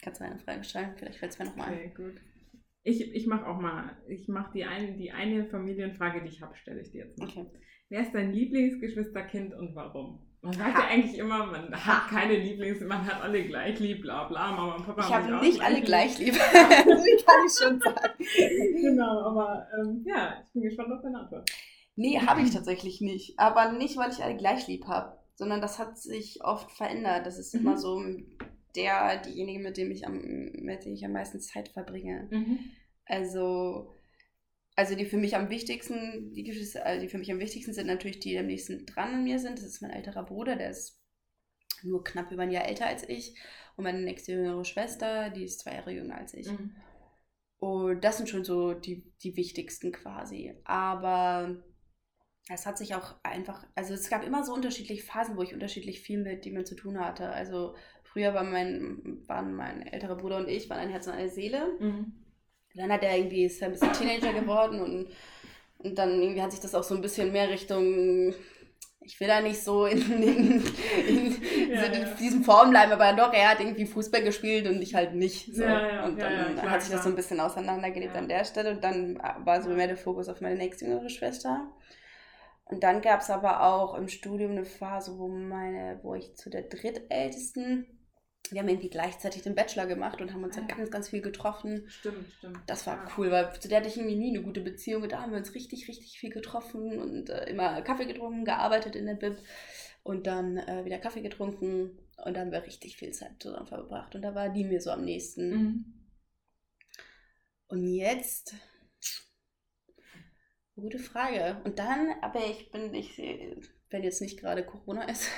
[0.00, 0.94] Kannst du eine Frage stellen?
[0.96, 1.74] Vielleicht fällt es mir nochmal ein.
[1.74, 2.20] Okay, gut.
[2.84, 6.56] Ich, ich mache auch mal, ich mache die, ein, die eine Familienfrage, die ich habe,
[6.56, 7.28] stelle ich dir jetzt mal.
[7.28, 7.46] Okay.
[7.90, 10.27] Wer ist dein Lieblingsgeschwisterkind und warum?
[10.48, 10.80] Man sagt Ha.
[10.80, 11.86] ja eigentlich immer, man Ha.
[12.04, 15.40] hat keine Lieblings, man hat alle gleich lieb, bla bla, Mama und Papa Ich habe
[15.44, 16.34] nicht alle gleich lieb.
[16.52, 18.14] das kann ich schon sagen.
[18.80, 21.50] Genau, aber ähm, ja, ich bin gespannt auf deine Antwort.
[21.96, 23.38] Nee, habe ich tatsächlich nicht.
[23.38, 27.26] Aber nicht, weil ich alle gleich lieb habe, sondern das hat sich oft verändert.
[27.26, 27.60] Das ist Mhm.
[27.60, 28.02] immer so
[28.74, 30.16] der, diejenige, mit dem ich am,
[30.62, 32.28] mit dem ich am meisten Zeit verbringe.
[33.04, 33.92] Also,
[34.78, 37.88] also die für mich am wichtigsten, die Geschwister, also die für mich am wichtigsten sind
[37.88, 39.58] natürlich die, die am nächsten dran an mir sind.
[39.58, 41.02] Das ist mein älterer Bruder, der ist
[41.82, 43.34] nur knapp über ein Jahr älter als ich.
[43.74, 46.48] Und meine nächste jüngere Schwester, die ist zwei Jahre jünger als ich.
[46.48, 46.76] Mhm.
[47.58, 50.54] Und das sind schon so die, die wichtigsten quasi.
[50.62, 51.56] Aber
[52.48, 56.02] es hat sich auch einfach, also es gab immer so unterschiedliche Phasen, wo ich unterschiedlich
[56.02, 57.30] viel mit jemandem zu tun hatte.
[57.30, 61.30] Also früher war mein, waren mein älterer Bruder und ich, waren ein Herz und eine
[61.30, 61.76] Seele.
[61.80, 62.27] Mhm.
[62.74, 65.08] Dann hat er irgendwie, ist er ein bisschen Teenager geworden und,
[65.78, 68.34] und dann irgendwie hat sich das auch so ein bisschen mehr Richtung
[69.08, 72.14] ich will da nicht so in, in, in, ja, in ja.
[72.20, 75.54] diesen Formen bleiben, aber doch, er hat irgendwie Fußball gespielt und ich halt nicht.
[75.54, 75.62] So.
[75.62, 78.84] Ja, und dann klar, hat sich das so ein bisschen auseinandergelebt an der Stelle und
[78.84, 81.72] dann war so mehr der Fokus auf meine nächstjüngere Schwester.
[82.66, 86.50] Und dann gab es aber auch im Studium eine Phase, wo meine, wo ich zu
[86.50, 87.86] der drittältesten
[88.50, 91.84] wir haben irgendwie gleichzeitig den Bachelor gemacht und haben uns dann ganz, ganz viel getroffen.
[91.88, 92.58] Stimmt, stimmt.
[92.66, 93.12] Das war ja.
[93.16, 95.08] cool, weil zu der hatte ich irgendwie nie eine gute Beziehung.
[95.08, 99.06] Da haben wir uns richtig, richtig viel getroffen und äh, immer Kaffee getrunken, gearbeitet in
[99.06, 99.38] der Bib
[100.02, 104.14] und dann äh, wieder Kaffee getrunken und dann haben wir richtig viel Zeit zusammen verbracht.
[104.14, 105.50] Und da war die mir so am nächsten.
[105.50, 105.84] Mhm.
[107.68, 108.54] Und jetzt,
[110.74, 111.60] gute Frage.
[111.64, 113.18] Und dann, aber ich bin, ich,
[113.90, 115.28] wenn jetzt nicht gerade Corona ist,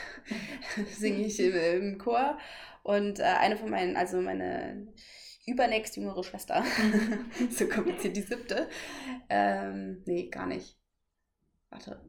[0.99, 2.39] singe ich im, im Chor
[2.83, 4.93] und äh, eine von meinen, also meine
[5.47, 6.65] übernächst jüngere Schwester,
[7.51, 8.69] so kompliziert die siebte.
[9.29, 10.79] Ähm, nee, gar nicht.
[11.71, 12.01] Warte,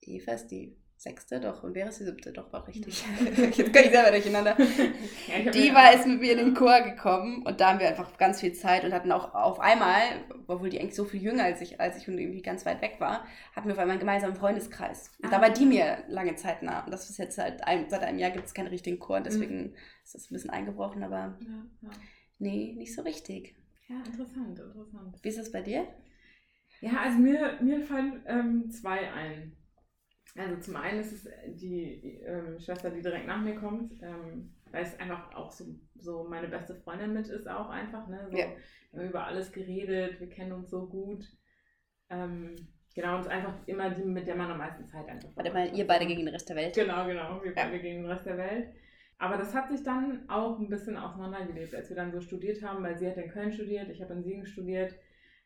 [0.00, 3.04] Eva ist die sechste, doch, und wäre es die siebte, doch, war richtig.
[3.56, 4.56] Jetzt kann ich selber durcheinander.
[5.28, 8.16] Ja, die war jetzt mit mir in den Chor gekommen und da haben wir einfach
[8.16, 10.00] ganz viel Zeit und hatten auch auf einmal,
[10.46, 12.96] obwohl die eigentlich so viel jünger als ich, als ich und irgendwie ganz weit weg
[12.98, 15.10] war, hatten wir auf einmal einen gemeinsamen Freundeskreis.
[15.22, 15.30] Und ah.
[15.30, 16.84] da war die mir lange Zeit nah.
[16.84, 19.58] Und das ist jetzt seit einem, seit einem Jahr gibt es keinen richtigen Chor, deswegen
[19.58, 19.74] mhm.
[20.02, 21.90] ist das ein bisschen eingebrochen, aber ja, ja.
[22.38, 23.54] nee, nicht so richtig.
[23.88, 25.18] Ja, interessant, interessant.
[25.22, 25.86] Wie ist das bei dir?
[26.80, 29.57] Ja, also mir, mir fallen ähm, zwei ein.
[30.38, 31.28] Also zum einen ist es
[31.60, 35.64] die ähm, Schwester, die direkt nach mir kommt, ähm, weil es einfach auch so,
[35.96, 38.06] so meine beste Freundin mit ist auch einfach.
[38.06, 38.28] Ne?
[38.30, 38.46] So, ja.
[38.92, 41.24] Wir haben über alles geredet, wir kennen uns so gut.
[42.08, 42.54] Ähm,
[42.94, 45.52] genau, und es ist einfach immer die, mit der man am meisten Zeit einfach Warte
[45.52, 46.74] mal, ihr beide gegen den Rest der Welt.
[46.74, 47.64] Genau, genau, wir ja.
[47.64, 48.68] beide gegen den Rest der Welt.
[49.18, 52.84] Aber das hat sich dann auch ein bisschen auseinandergelebt, als wir dann so studiert haben,
[52.84, 54.94] weil sie hat in Köln studiert, ich habe in Siegen studiert.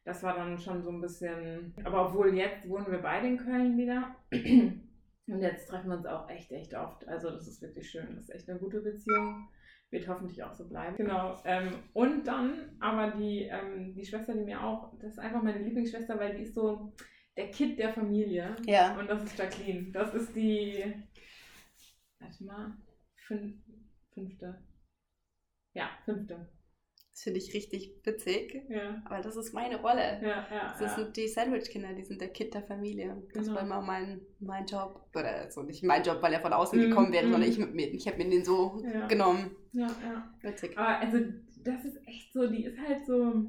[0.05, 1.75] Das war dann schon so ein bisschen.
[1.85, 4.17] Aber obwohl jetzt wohnen wir beide in Köln wieder.
[5.29, 7.07] Und jetzt treffen wir uns auch echt, echt oft.
[7.07, 8.17] Also das ist wirklich schön.
[8.17, 9.49] Das ist echt eine gute Beziehung.
[9.91, 10.97] Wird hoffentlich auch so bleiben.
[10.97, 11.41] Genau.
[11.45, 15.63] Ähm, und dann aber die, ähm, die Schwester, die mir auch, das ist einfach meine
[15.63, 16.93] Lieblingsschwester, weil die ist so
[17.37, 18.57] der Kind der Familie.
[18.67, 18.99] Ja.
[18.99, 19.93] Und das ist Jacqueline.
[19.93, 20.93] Das ist die,
[22.19, 22.77] warte mal,
[23.27, 23.55] fünf,
[24.13, 24.59] fünfte.
[25.75, 26.49] Ja, fünfte.
[27.13, 28.63] Das finde ich richtig witzig.
[28.71, 29.03] Ja.
[29.05, 30.19] Aber das ist meine Rolle.
[30.23, 33.23] Ja, ja, das sind die Sandwich-Kinder, die sind der Kind der Familie.
[33.35, 33.57] Das genau.
[33.57, 35.07] war immer mein, mein Job.
[35.15, 37.33] Oder also nicht mein Job, weil er von außen mm, gekommen wäre, mm.
[37.33, 37.93] sondern ich mit mir.
[37.93, 39.55] Ich habe mir den so genommen.
[39.73, 40.35] Ja, ja.
[40.41, 40.77] Witzig.
[40.79, 41.19] Aber also,
[41.63, 43.45] das ist echt so, die ist halt so.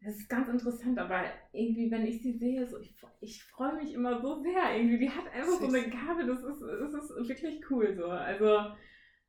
[0.00, 3.94] Das ist ganz interessant, aber irgendwie, wenn ich sie sehe, so, ich, ich freue mich
[3.94, 4.76] immer so sehr.
[4.76, 5.60] Irgendwie, die hat einfach Süß.
[5.60, 8.06] so eine Gabe, das ist, das ist wirklich cool so.
[8.06, 8.74] Also,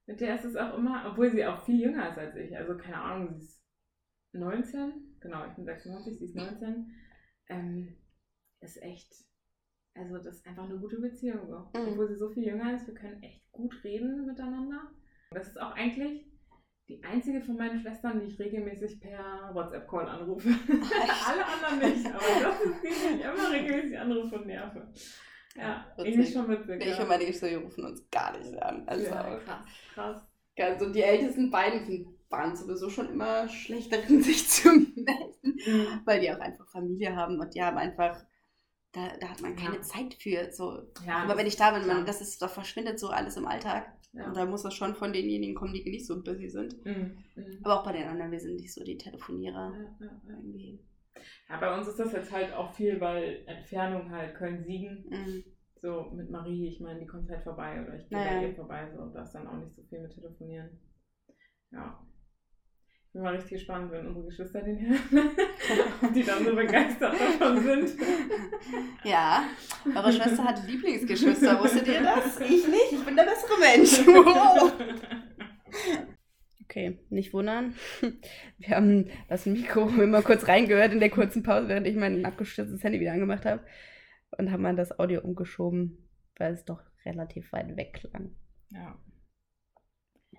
[0.06, 2.56] mit der ist es auch immer, obwohl sie auch viel jünger ist als ich.
[2.58, 3.64] Also keine Ahnung, sie ist
[4.34, 5.18] 19.
[5.22, 6.92] Genau, ich bin 96, sie ist 19.
[7.50, 7.96] Ähm,
[8.62, 9.14] ist echt,
[9.96, 11.80] also das ist einfach eine gute Beziehung so.
[11.80, 11.88] Mhm.
[11.90, 14.92] Obwohl sie so viel jünger ist, wir können echt gut reden miteinander.
[15.32, 16.30] Das ist auch eigentlich
[16.90, 20.50] die einzige von meinen Schwestern, die ich regelmäßig per WhatsApp-Call anrufe.
[21.28, 24.94] Alle anderen nicht, aber das ist die, die ich immer regelmäßig anrufe und nerve.
[25.56, 26.86] Ja, irgendwie schon witzig.
[26.86, 28.88] Ich und meine Geschwister rufen uns gar nicht an.
[28.88, 30.22] Also, ja, krass, krass.
[30.58, 36.02] Also die ältesten beiden waren sowieso schon immer schlechter in sich zu melden, mhm.
[36.06, 38.24] weil die auch einfach Familie haben und die haben einfach,
[38.92, 39.82] da, da hat man keine ja.
[39.82, 40.52] Zeit für.
[40.52, 40.82] So.
[41.06, 43.92] Ja, Aber wenn ich da bin, man, das ist, da verschwindet so alles im Alltag.
[44.14, 44.28] Ja.
[44.28, 46.84] Und da muss das schon von denjenigen kommen, die nicht so busy sind.
[46.86, 47.18] Mhm.
[47.36, 47.60] Mhm.
[47.64, 49.74] Aber auch bei den anderen, wir sind nicht so die Telefonierer.
[50.00, 50.80] Ja, ja, irgendwie.
[51.50, 55.06] Ja, bei uns ist das jetzt halt auch viel, weil Entfernung halt Köln-Siegen.
[55.10, 55.44] Mhm.
[55.76, 58.40] So mit Marie, ich meine, die kommt halt vorbei oder ich gehe naja.
[58.40, 60.80] bei ihr vorbei, so da ist dann auch nicht so viel mit Telefonieren.
[61.72, 62.00] Ja.
[63.06, 65.30] Ich bin mal richtig gespannt, wenn unsere Geschwister den hören,
[66.16, 67.92] die dann so begeistert davon sind.
[69.04, 69.44] Ja,
[69.94, 72.40] eure Schwester hat Lieblingsgeschwister, wusstet ihr das?
[72.40, 74.08] Ich nicht, ich bin der bessere Mensch.
[74.08, 74.74] Wow.
[76.74, 77.76] Okay, nicht wundern.
[78.58, 82.84] Wir haben das Mikro immer kurz reingehört in der kurzen Pause, während ich mein abgestürztes
[82.84, 83.64] Handy wieder angemacht habe.
[84.40, 86.10] Und haben dann das Audio umgeschoben,
[86.40, 88.32] weil es doch relativ weit weg klang.
[88.72, 88.98] Ja.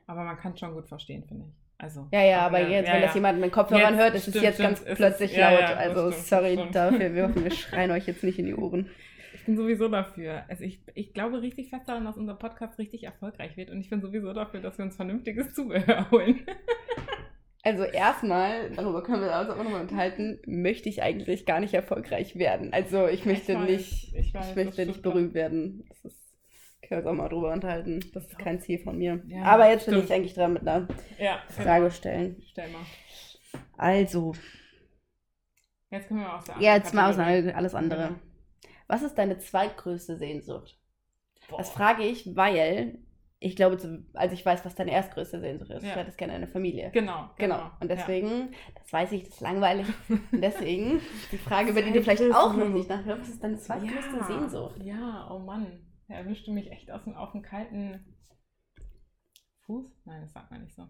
[0.08, 1.52] Aber man kann es schon gut verstehen, finde ich.
[1.78, 3.06] Also, ja, ja, aber jetzt, ja, wenn ja.
[3.06, 5.60] das jemand mit Kopfhörern hört, ist es jetzt ganz plötzlich laut.
[5.60, 8.90] Ja, also stimmt, sorry dafür, wir hoffen, wir schreien euch jetzt nicht in die Ohren.
[9.44, 10.42] Ich bin sowieso dafür.
[10.48, 13.90] Also ich, ich glaube richtig fest daran, dass unser Podcast richtig erfolgreich wird und ich
[13.90, 16.46] bin sowieso dafür, dass wir uns vernünftiges Zubehör holen.
[17.62, 22.36] Also erstmal, darüber können wir uns auch nochmal unterhalten, möchte ich eigentlich gar nicht erfolgreich
[22.36, 22.72] werden.
[22.72, 25.84] Also ich möchte Ich weiß, nicht, ich ich, weiß, das möchte nicht berühmt werden.
[25.90, 26.34] Das ist,
[26.80, 28.00] können wir uns auch mal drüber unterhalten.
[28.14, 29.22] Das ist kein Ziel von mir.
[29.28, 30.08] Ja, Aber jetzt bin stimmt.
[30.08, 32.42] ich eigentlich dran mit einer Ja, Frage stellen.
[32.50, 32.80] Stell mal.
[33.76, 34.32] Also,
[35.90, 38.06] Jetzt können wir aus der ja, jetzt mal aus alles andere.
[38.08, 38.33] Genau.
[38.86, 40.78] Was ist deine zweitgrößte Sehnsucht?
[41.48, 41.58] Boah.
[41.58, 42.98] Das frage ich, weil
[43.40, 45.82] ich glaube, zu- als ich weiß, was deine erstgrößte Sehnsucht ist.
[45.82, 45.90] Ja.
[45.90, 46.90] Ich hätte es gerne eine Familie.
[46.92, 47.70] Genau, Genau.
[47.80, 47.96] Und Ja.
[47.96, 49.86] deswegen, das weiß ich, das ist langweilig.
[50.08, 51.00] Und deswegen,
[51.32, 54.24] die Frage, über die du vielleicht auch noch nicht nachhörst, was ist deine zweitgrößte ja.
[54.24, 54.82] Sehnsucht?
[54.82, 55.80] Ja, oh Mann.
[56.08, 58.04] Er erwischte mich echt aus dem, auf dem kalten
[59.66, 59.86] Fuß?
[60.04, 60.86] Nein, das sagt man nicht so.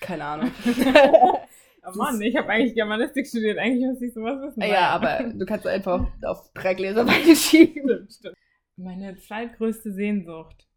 [0.00, 0.50] Keine Ahnung.
[1.94, 3.58] oh Mann, ich habe eigentlich Germanistik studiert.
[3.58, 4.62] Eigentlich müsste ich sowas wissen.
[4.62, 8.08] ja, aber du kannst einfach auf drei Gläser Wein schieben.
[8.10, 8.36] Stimmt.
[8.76, 10.68] Meine zweitgrößte Sehnsucht.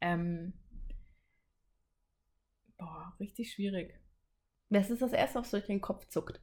[0.00, 0.52] Ähm.
[2.78, 3.98] Boah, richtig schwierig.
[4.68, 6.40] Das ist das Erste, was durch den Kopf zuckt.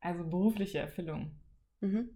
[0.00, 1.32] Also berufliche Erfüllung.
[1.80, 2.10] Mhm.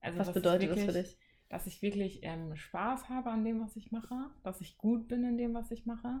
[0.00, 1.18] Also Was bedeutet ich das für wirklich- dich?
[1.48, 5.22] Dass ich wirklich ähm, Spaß habe an dem, was ich mache, dass ich gut bin
[5.22, 6.20] in dem, was ich mache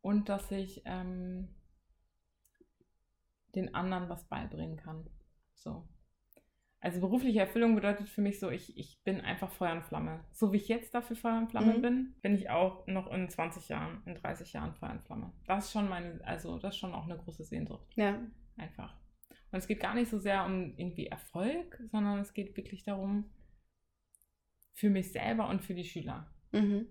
[0.00, 1.48] und dass ich ähm,
[3.54, 5.08] den anderen was beibringen kann.
[5.54, 5.88] So.
[6.80, 10.24] Also berufliche Erfüllung bedeutet für mich so, ich, ich bin einfach Feuer und Flamme.
[10.32, 11.82] So wie ich jetzt dafür Feuer und Flamme Mhm.
[11.82, 15.32] bin, bin ich auch noch in 20 Jahren, in 30 Jahren Feuer und Flamme.
[15.46, 17.86] Das ist schon meine, also das ist schon auch eine große Sehnsucht.
[17.94, 18.20] Ja.
[18.56, 18.96] Einfach.
[19.52, 23.30] Und es geht gar nicht so sehr um irgendwie Erfolg, sondern es geht wirklich darum,
[24.72, 26.26] für mich selber und für die Schüler.
[26.50, 26.86] Mhm.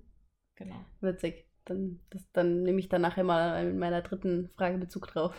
[0.56, 0.86] Genau.
[1.02, 1.48] Witzig.
[1.66, 5.36] Dann, das, dann nehme ich da nachher mal in meiner dritten Frage Bezug drauf.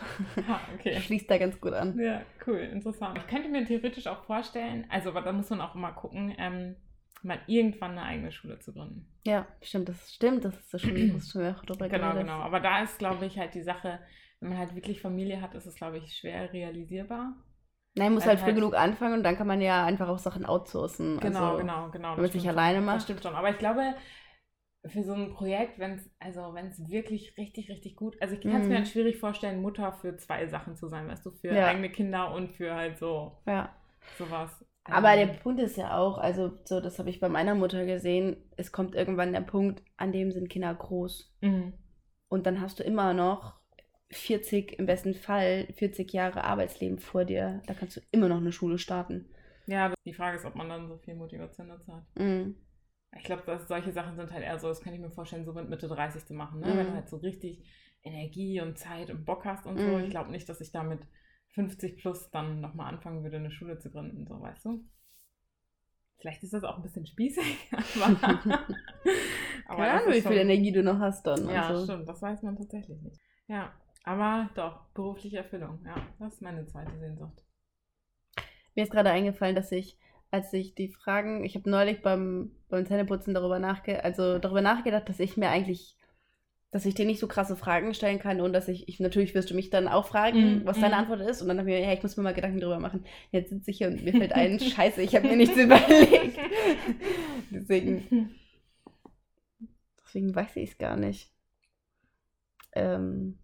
[0.47, 0.99] Ha, okay.
[1.01, 1.99] Schließt da ganz gut an.
[1.99, 3.17] Ja, cool, interessant.
[3.17, 6.75] Ich könnte mir theoretisch auch vorstellen, also aber da muss man auch immer gucken, ähm,
[7.23, 9.07] mal irgendwann eine eigene Schule zu gründen.
[9.25, 10.45] Ja, stimmt, das stimmt.
[10.45, 12.39] Das ist schon, das ist schon auch drüber Genau, genau.
[12.39, 13.99] Aber da ist, glaube ich, halt die Sache,
[14.39, 17.35] wenn man halt wirklich Familie hat, ist es, glaube ich, schwer realisierbar.
[17.95, 20.17] Nein, muss Weil halt früh halt- genug anfangen und dann kann man ja einfach auch
[20.17, 21.19] Sachen outsourcen.
[21.19, 22.15] Genau, also, genau, genau.
[22.15, 22.97] Wenn man sich alleine macht.
[22.97, 23.35] Das stimmt schon.
[23.35, 23.93] Aber ich glaube,
[24.85, 28.41] für so ein Projekt, wenn es also wenn es wirklich richtig, richtig gut, also ich
[28.49, 28.69] kann es Mhm.
[28.69, 31.63] mir halt schwierig vorstellen, Mutter für zwei Sachen zu sein, weißt du, für Ja.
[31.63, 33.73] eigene Kinder und für halt so Ja.
[34.13, 34.65] sowas.
[34.89, 37.85] Aber der Ähm, Punkt ist ja auch, also so, das habe ich bei meiner Mutter
[37.85, 41.33] gesehen, es kommt irgendwann der Punkt, an dem sind Kinder groß.
[41.41, 41.73] mhm.
[42.29, 43.55] Und dann hast du immer noch
[44.11, 47.61] 40, im besten Fall 40 Jahre Arbeitsleben vor dir.
[47.67, 49.25] Da kannst du immer noch eine Schule starten.
[49.65, 52.05] Ja, die Frage ist, ob man dann so viel Motivation dazu hat.
[52.15, 52.55] Mhm.
[53.17, 55.53] Ich glaube, dass solche Sachen sind halt eher so, das kann ich mir vorstellen, so
[55.53, 56.67] mit Mitte 30 zu machen, ne?
[56.67, 56.77] Mhm.
[56.77, 57.63] Wenn du halt so richtig
[58.03, 59.87] Energie und Zeit und Bock hast und so.
[59.87, 60.03] Mhm.
[60.03, 60.99] Ich glaube nicht, dass ich da mit
[61.53, 64.83] 50 plus dann nochmal anfangen würde, eine Schule zu gründen, so weißt du.
[66.17, 68.05] Vielleicht ist das auch ein bisschen spießig, aber.
[69.67, 71.47] aber Keine Ahnung, wie viel Energie du noch hast dann.
[71.49, 71.83] Ja, also.
[71.83, 73.19] stimmt, das weiß man tatsächlich nicht.
[73.47, 73.73] Ja,
[74.03, 77.41] aber doch, berufliche Erfüllung, ja, das ist meine zweite Sehnsucht.
[78.75, 79.97] Mir ist gerade eingefallen, dass ich,
[80.33, 85.07] als ich die Fragen, ich habe neulich beim, beim Zähneputzen darüber, nachge also darüber nachgedacht,
[85.07, 85.95] dass ich mir eigentlich,
[86.71, 89.51] dass ich dir nicht so krasse Fragen stellen kann und dass ich, ich natürlich wirst
[89.51, 90.97] du mich dann auch fragen, Mm, was deine mm.
[90.97, 93.05] Antwort ist und dann habe ich mir, ja, ich muss mir mal Gedanken darüber machen.
[93.29, 96.39] Jetzt sitze ich hier und mir fällt ein, scheiße, ich habe mir nichts überlegt.
[97.51, 98.31] Deswegen,
[100.03, 101.31] deswegen weiß ich es gar nicht.
[102.71, 103.37] Ähm,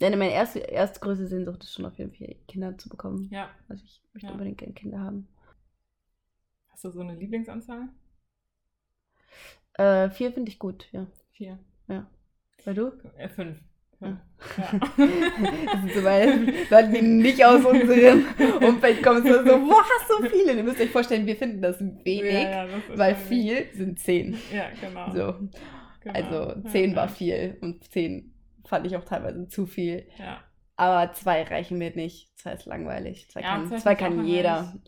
[0.00, 3.28] ja, ne, meine erste, erste größte Sehnsucht ist schon auf jeden Fall, Kinder zu bekommen.
[3.30, 4.32] Ja, Also ich möchte Ja.
[4.32, 5.28] unbedingt gerne Kinder haben.
[6.68, 7.88] hast du so eine Lieblingsanzahl?
[9.74, 11.06] Äh, vier finde ich gut, ja.
[11.32, 11.58] Vier.
[12.64, 12.92] Bei du?
[13.16, 13.58] Äh, fünf.
[14.00, 14.20] Ja.
[14.56, 14.80] Ja.
[15.72, 16.04] Das sind so
[16.92, 18.24] die nicht aus unserem
[18.66, 20.54] Umfeld kommen, so, so, wo hast du viele?
[20.54, 24.36] Ihr müsst euch vorstellen, wir finden das wenig, Ja, ja, das weil viel sind zehn.
[24.52, 25.10] Ja, genau.
[25.10, 25.48] So.
[26.00, 26.14] genau.
[26.14, 27.12] Also Ja, zehn war ja.
[27.12, 28.32] viel und zehn
[28.70, 30.08] fand ich auch teilweise zu viel.
[30.16, 30.42] Ja.
[30.76, 32.30] Aber zwei reichen mir nicht.
[32.38, 33.28] Zwei ist langweilig.
[33.28, 34.80] Zwei Ja, kann, zwei kann jeder.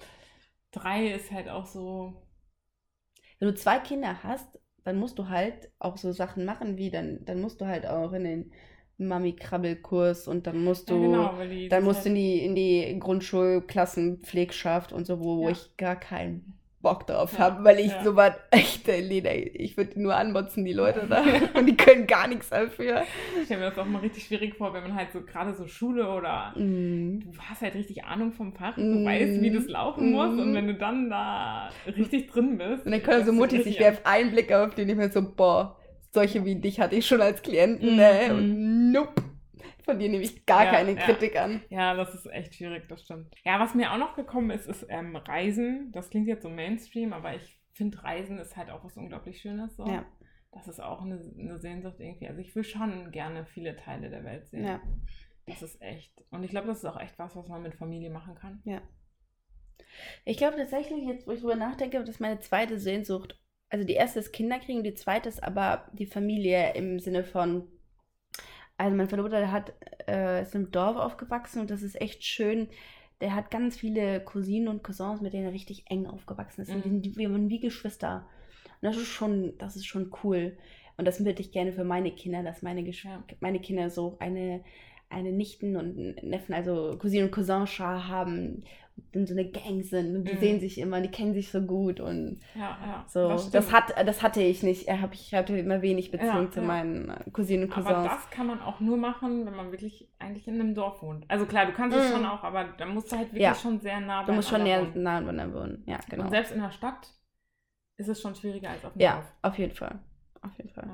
[0.70, 2.14] Drei ist halt auch so.
[3.38, 7.24] Wenn du zwei Kinder hast, dann musst du halt auch so Sachen machen wie, dann,
[7.24, 8.52] dann musst du halt auch in den
[8.98, 12.98] Mami-Krabbelkurs und dann musst du, ja, genau, dann musst du halt, in die, in die
[13.00, 18.02] Grundschulklassenpflegschaft und so, wo, wo ich gar keinen Bock drauf Ja, habe, weil ich ja.
[18.04, 21.22] so was echt, äh, Lena, ich würde nur anmotzen, die Leute da.
[21.58, 23.02] und die können gar nichts dafür.
[23.38, 25.66] Ich stelle mir das auch mal richtig schwierig vor, wenn man halt so gerade so
[25.66, 27.20] Schule oder Mm.
[27.20, 29.04] du hast halt richtig Ahnung vom Fach, du Mhm.
[29.06, 30.54] weißt, wie das laufen muss und Mhm.
[30.54, 32.84] wenn du dann da richtig drin bist.
[32.84, 34.96] Und dann können so das ist Mutis, ich richtig werfe einen Blick auf den, ich
[34.96, 35.76] mir so, boah,
[36.10, 37.96] solche wie dich hatte ich schon als Klienten, Mhm.
[37.96, 38.34] ne?
[38.34, 39.22] Und nope.
[39.84, 41.00] Von dir nehme ich gar Ja, keine ja.
[41.00, 41.62] Kritik an.
[41.70, 43.34] Ja, das ist echt schwierig, das stimmt.
[43.44, 45.90] Ja, was mir auch noch gekommen ist, ist ähm, Reisen.
[45.92, 49.76] Das klingt jetzt so Mainstream, aber ich finde Reisen ist halt auch was unglaublich Schönes.
[49.76, 49.86] So.
[49.86, 50.04] Ja.
[50.52, 52.28] das ist auch eine, eine Sehnsucht irgendwie.
[52.28, 54.64] Also ich will schon gerne viele Teile der Welt sehen.
[54.64, 54.80] Ja.
[55.46, 56.22] Das ist echt.
[56.30, 58.60] Und ich glaube, das ist auch echt was, was man mit Familie machen kann.
[58.64, 58.80] Ja.
[60.24, 63.38] Ich glaube tatsächlich, jetzt wo ich drüber nachdenke, das ist meine zweite Sehnsucht.
[63.68, 67.66] Also die erste ist Kinderkriegen, die zweite ist aber die Familie im Sinne von,
[68.82, 69.72] also mein Verlobter der hat,
[70.08, 72.68] äh, ist im Dorf aufgewachsen und das ist echt schön.
[73.20, 76.70] Der hat ganz viele Cousinen und Cousins, mit denen er richtig eng aufgewachsen ist.
[76.70, 76.82] Mhm.
[76.82, 78.26] Die sind, wir waren wie Geschwister.
[78.80, 80.56] Und das ist schon, das ist schon cool.
[80.96, 83.22] Und das würde ich gerne für meine Kinder, dass meine, Gesch Ja.
[83.40, 84.64] meine Kinder so eine,
[85.08, 88.64] eine Nichten und Neffen, also Cousinen und Cousinschar haben,
[89.14, 90.38] und so eine Gang sind und die Mhm.
[90.38, 93.05] sehen sich immer, die kennen sich so gut und Ja, ja.
[93.09, 93.28] so.
[93.50, 94.88] Das, hat, das hatte ich nicht.
[94.88, 96.66] Ich, hab, ich hatte immer wenig Beziehung Ja, zu ja.
[96.66, 98.09] meinen Cousinen und Aber Cousins.
[98.11, 101.24] das kann man auch nur machen, wenn man wirklich eigentlich in einem Dorf wohnt.
[101.28, 102.14] Also klar, du kannst es Mhm.
[102.14, 103.55] schon auch, aber da musst du halt wirklich Ja.
[103.55, 105.02] schon sehr nah du musst schon näher wohnen.
[105.02, 105.85] nah beieinander wohnen.
[105.87, 106.24] Ja, genau.
[106.24, 107.09] Und selbst in der Stadt
[107.98, 109.33] ist es schon schwieriger als auf dem Ja, Dorf.
[109.42, 109.98] auf jeden Fall.
[110.40, 110.88] Auf jeden Fall.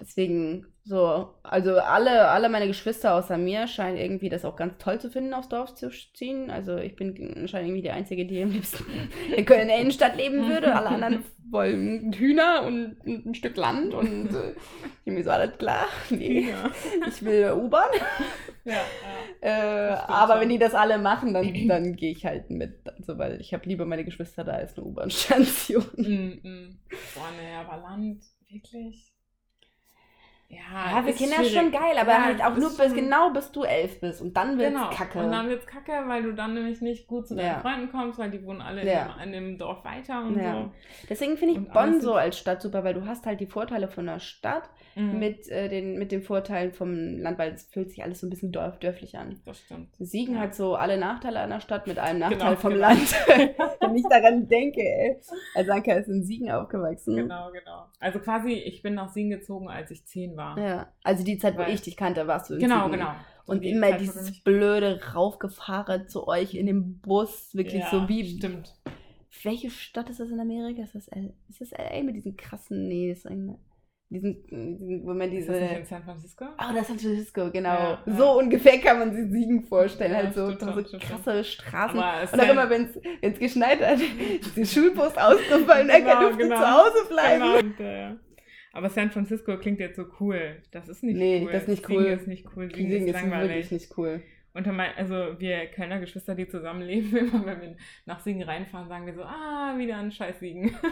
[0.00, 4.98] Deswegen so, also alle, alle meine Geschwister außer mir scheinen irgendwie das auch ganz toll
[4.98, 6.50] zu finden, aufs Dorf zu ziehen.
[6.50, 8.84] Also ich bin anscheinend irgendwie die Einzige, die am liebsten
[9.36, 10.74] in der Innenstadt leben würde.
[10.74, 14.54] Alle anderen wollen Hühner und ein Stück Land und äh,
[15.10, 15.86] mir so alles klar.
[16.10, 16.70] Nee, Ja.
[17.06, 17.90] ich will U-Bahn.
[18.64, 18.74] Ja,
[19.42, 19.92] ja.
[19.92, 20.42] Äh, aber schon.
[20.42, 22.88] wenn die das alle machen, dann, dann gehe ich halt mit.
[22.88, 25.84] Also, weil ich habe lieber meine Geschwister da als eine U-Bahn-Station.
[25.96, 26.78] Mm, mm.
[27.14, 29.09] Boah, nee, aber Land, wirklich.
[30.52, 31.54] Ja, Ja, für ist Kinder ist schwierig.
[31.54, 34.36] schon geil, aber Ja, halt auch ist nur bis genau bis du elf bist und
[34.36, 34.90] dann wird's Genau.
[34.90, 35.20] kacke.
[35.20, 37.60] Und dann wird's kacke, weil du dann nämlich nicht gut zu deinen Ja.
[37.60, 39.14] Freunden kommst, weil die wohnen alle Ja.
[39.22, 40.68] in, dem, Dorf weiter und Ja.
[41.08, 43.46] Deswegen finde ich Und Bonn so ist- als Stadt super, weil du hast halt die
[43.46, 44.89] Vorteile von der Stadt so.
[45.00, 45.18] Mhm.
[45.18, 48.30] mit, äh, den, mit den Vorteilen vom Land, weil es fühlt sich alles so ein
[48.30, 49.40] bisschen dorf, dörflich an.
[49.44, 49.88] Das stimmt.
[49.98, 50.40] Siegen Ja.
[50.42, 52.88] hat so alle Nachteile der Stadt mit einem Genau, Nachteil vom genau.
[52.88, 53.00] Land.
[53.80, 55.16] Wenn ich daran denke, ey.
[55.54, 57.16] Also Anka ist in Siegen aufgewachsen.
[57.16, 57.86] Genau, genau.
[57.98, 60.58] Also quasi, ich bin nach Siegen gezogen, als ich zehn war.
[60.58, 62.98] Ja, also die Zeit, wo Weil- ich dich kannte, warst du in Genau, Siegen.
[62.98, 63.12] genau.
[63.46, 67.90] So Und immer Zeit, wo dieses blöde Raufgefahren zu euch in dem Bus, wirklich ja,
[67.90, 68.36] so wie.
[68.38, 68.74] Stimmt.
[69.42, 70.82] Welche Stadt ist das in Amerika?
[70.82, 73.56] Ist das, L ist das LA mit diesen krassen, nee, das ist ein,
[74.10, 75.52] diesen, diesen, wo man Ist diese.
[75.52, 76.44] das nicht in San Francisco?
[76.58, 77.68] Oh, das ist San Francisco, genau.
[77.68, 78.16] Ja, ja.
[78.16, 80.12] So ungefähr kann man sich Siegen vorstellen.
[80.12, 81.96] Ja, halt so, stimmt so krasse Straßen.
[81.98, 82.90] Und auch ist immer, wenn
[83.22, 84.00] es geschneit hat,
[84.40, 86.56] ist die Schulbus ausgefallen, er Genau, kann durfte genau.
[86.56, 87.40] zu Hause bleiben.
[87.44, 88.10] Genau, und, äh,
[88.72, 90.62] aber San Francisco klingt jetzt so cool.
[90.70, 91.52] Das ist nicht Nee, cool.
[91.52, 92.10] das ist nicht Siegen cool.
[92.10, 92.70] ist nicht cool.
[92.70, 94.22] Siegen, Siegen ist ist wirklich nicht cool.
[94.52, 99.06] Unter mein, also wir Kölner Geschwister, die zusammenleben, immer wenn wir nach Siegen reinfahren, sagen
[99.06, 100.76] wir so, ah, wieder ein scheiß Siegen.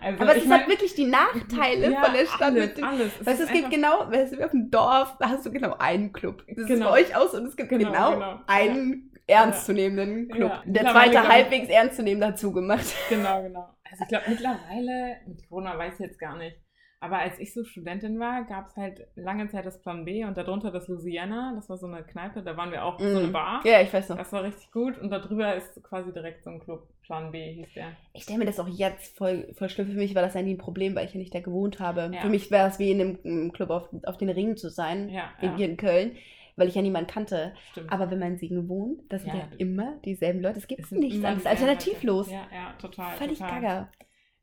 [0.00, 2.84] also Aber es ist mein- wirklich die Nachteile ja, von der Stadt alles, mit dem.
[2.84, 3.26] alles.
[3.26, 5.50] Weißt du, ist es gibt genau, weißt du, wie auf dem Dorf, da hast du
[5.52, 6.42] genau einen Club.
[6.48, 6.90] Das ist Genau.
[6.90, 8.40] bei euch aus und es gibt genau, Genau, genau.
[8.46, 10.50] einen ernstzunehmenden Club.
[10.50, 10.62] Ja.
[10.66, 12.84] Der zweite halbwegs ernstzunehmend dazu gemacht.
[13.08, 13.68] Genau, genau.
[13.90, 16.56] Also ich glaube mittlerweile, mit Corona weiß ich jetzt gar nicht,
[17.00, 20.36] aber als ich so Studentin war, gab es halt lange Zeit das Plan B und
[20.36, 23.32] darunter das Louisiana, das war so eine Kneipe, da waren wir auch so eine Mm.
[23.32, 23.60] Bar.
[23.64, 24.16] Ja, ich weiß noch.
[24.18, 27.74] Das war richtig gut und darüber ist quasi direkt so ein Club, Plan B hieß
[27.74, 27.88] der.
[28.12, 29.88] Ich stelle mir das auch jetzt voll, voll schlimm.
[29.88, 32.10] Für mich war das ja nie ein Problem, weil ich ja nicht da gewohnt habe.
[32.14, 32.20] Ja.
[32.22, 35.30] Für mich wäre es wie in einem Club auf, auf den Ringen zu sein, Ja,
[35.42, 35.56] ja.
[35.56, 36.16] hier in Köln,
[36.56, 37.54] weil ich ja niemanden kannte.
[37.72, 37.92] Stimmt.
[37.92, 40.58] Aber wenn man in Siegen wohnt, das sind ja, immer dieselben Leute.
[40.58, 41.46] Es gibt nichts anderes.
[41.46, 42.30] Alternativlos.
[42.30, 43.12] Ja, ja, total.
[43.16, 43.60] Völlig total.
[43.60, 43.92] gaga.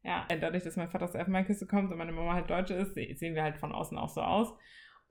[0.03, 2.95] Ja, dadurch, dass mein Vater aus der Elfenbeinküste kommt und meine Mama halt Deutsche ist,
[2.95, 4.47] se- sehen wir halt von außen auch so aus.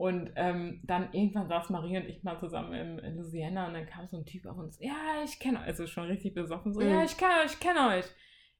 [0.01, 3.85] Und ähm, dann irgendwann saß Marie und ich mal zusammen im, in Louisiana und dann
[3.85, 6.81] kam so ein Typ auf uns, ja, ich kenne euch, also schon richtig besoffen, so,
[6.81, 6.89] Mhm.
[6.89, 8.07] ja, ich kenne euch, ich kenne euch.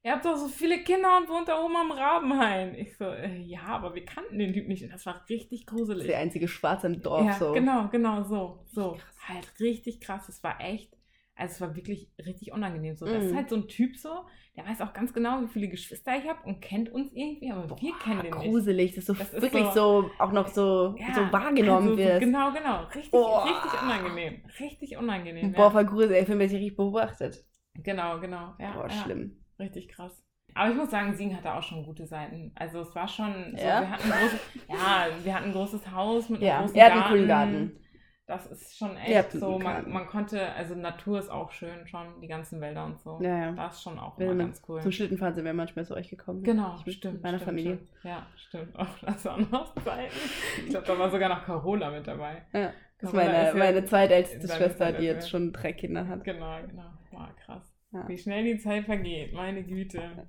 [0.03, 2.75] Ihr habt doch so viele Kinder und wohnt da oben am Rabenhain.
[2.75, 5.73] Ich so, äh, ja, aber wir kannten den Typ nicht und das war richtig Das
[5.73, 6.07] ist gruselig.
[6.07, 7.25] der einzige Schwarze im Dorf.
[7.25, 7.53] ja, so.
[7.53, 8.91] genau, genau, so, so.
[8.93, 9.27] Krass.
[9.27, 10.95] Halt richtig krass, es war echt,
[11.41, 12.95] also es war wirklich richtig unangenehm.
[12.95, 13.35] So, das ist Mhm.
[13.37, 14.09] halt so ein Typ so,
[14.55, 17.67] der weiß auch ganz genau, wie viele Geschwister ich habe und kennt uns irgendwie, aber
[17.69, 18.49] wir kennen den nicht.
[18.49, 21.95] Gruselig, dass du Das ist wirklich so- so, auch noch so, Ja, so wahrgenommen also
[21.95, 22.19] so- wirst.
[22.21, 22.83] Genau, genau.
[22.85, 23.45] Richtig, Boah.
[23.45, 24.41] richtig unangenehm.
[24.59, 25.51] Richtig unangenehm.
[25.53, 25.71] Boah, ja.
[25.71, 26.19] voll gruselig.
[26.21, 27.45] Ich fühle mich richtig beobachtet.
[27.75, 28.53] Genau, genau.
[28.59, 28.91] Ja, Boah, ja.
[29.03, 29.43] schlimm.
[29.59, 30.23] Richtig krass.
[30.53, 32.51] Aber ich muss sagen, Siegen hatte auch schon gute Seiten.
[32.55, 33.79] Also es war schon, so, Ja?
[33.81, 36.85] wir hatten ein großes, ja, wir hatten ein großes Haus mit einem Ja, großen er
[36.85, 37.13] hat einen Garten.
[37.13, 37.79] coolen Garten.
[38.27, 42.21] Das ist schon echt einen so, man, man konnte, also Natur ist auch schön schon,
[42.21, 43.19] die ganzen Wälder und so.
[43.21, 43.51] Ja, ja.
[43.51, 44.79] Das ist schon auch immer ganz cool.
[44.81, 46.41] Zum Schlittenfahren sind wir manchmal zu euch gekommen.
[46.43, 47.23] Genau, Ich mit stimmt.
[47.23, 47.75] meiner stimmt, Familie.
[47.75, 48.03] Stimmt.
[48.03, 48.75] Ja, stimmt.
[48.77, 50.15] Auch das waren noch Zeiten.
[50.59, 52.45] Ich glaube, da war sogar noch Carola mit dabei.
[52.53, 52.71] Ja.
[52.99, 56.23] Das ist Carola meine, ist ja meine zweitälteste Schwester, die jetzt schon drei Kinder hat.
[56.23, 56.93] Genau, genau.
[57.11, 57.63] War krass.
[57.91, 58.07] Ja.
[58.07, 60.27] Wie schnell die Zeit vergeht, meine Güte.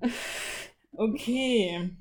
[0.95, 1.97] Okay.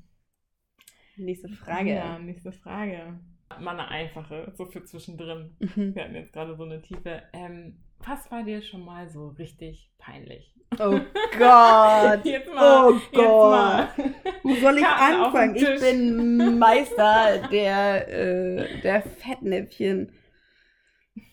[1.16, 1.94] Nächste Frage.
[1.94, 3.20] Ja, nächste Frage.
[3.60, 5.56] Mal eine einfache, so für zwischendrin.
[5.58, 5.94] Mhm.
[5.94, 7.22] Wir hatten jetzt gerade so eine tiefe.
[7.32, 10.52] Ähm, was war dir schon mal so richtig peinlich?
[10.78, 10.98] Oh
[11.38, 12.24] Gott.
[12.24, 12.86] Jetzt mal.
[12.86, 13.88] Oh Jetzt mal.
[13.96, 14.04] Gott.
[14.42, 15.56] Wo soll ich anfangen?
[15.56, 20.12] Ich bin Meister der, äh, der Fettnäpfchen.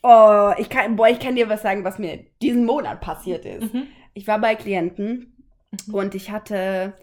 [0.03, 3.73] Oh, ich kann, boah, ich kann dir was sagen, was mir diesen Monat passiert ist.
[3.73, 3.87] Mhm.
[4.13, 5.37] Ich war bei Klienten
[5.87, 5.93] mhm.
[5.93, 6.93] und ich hatte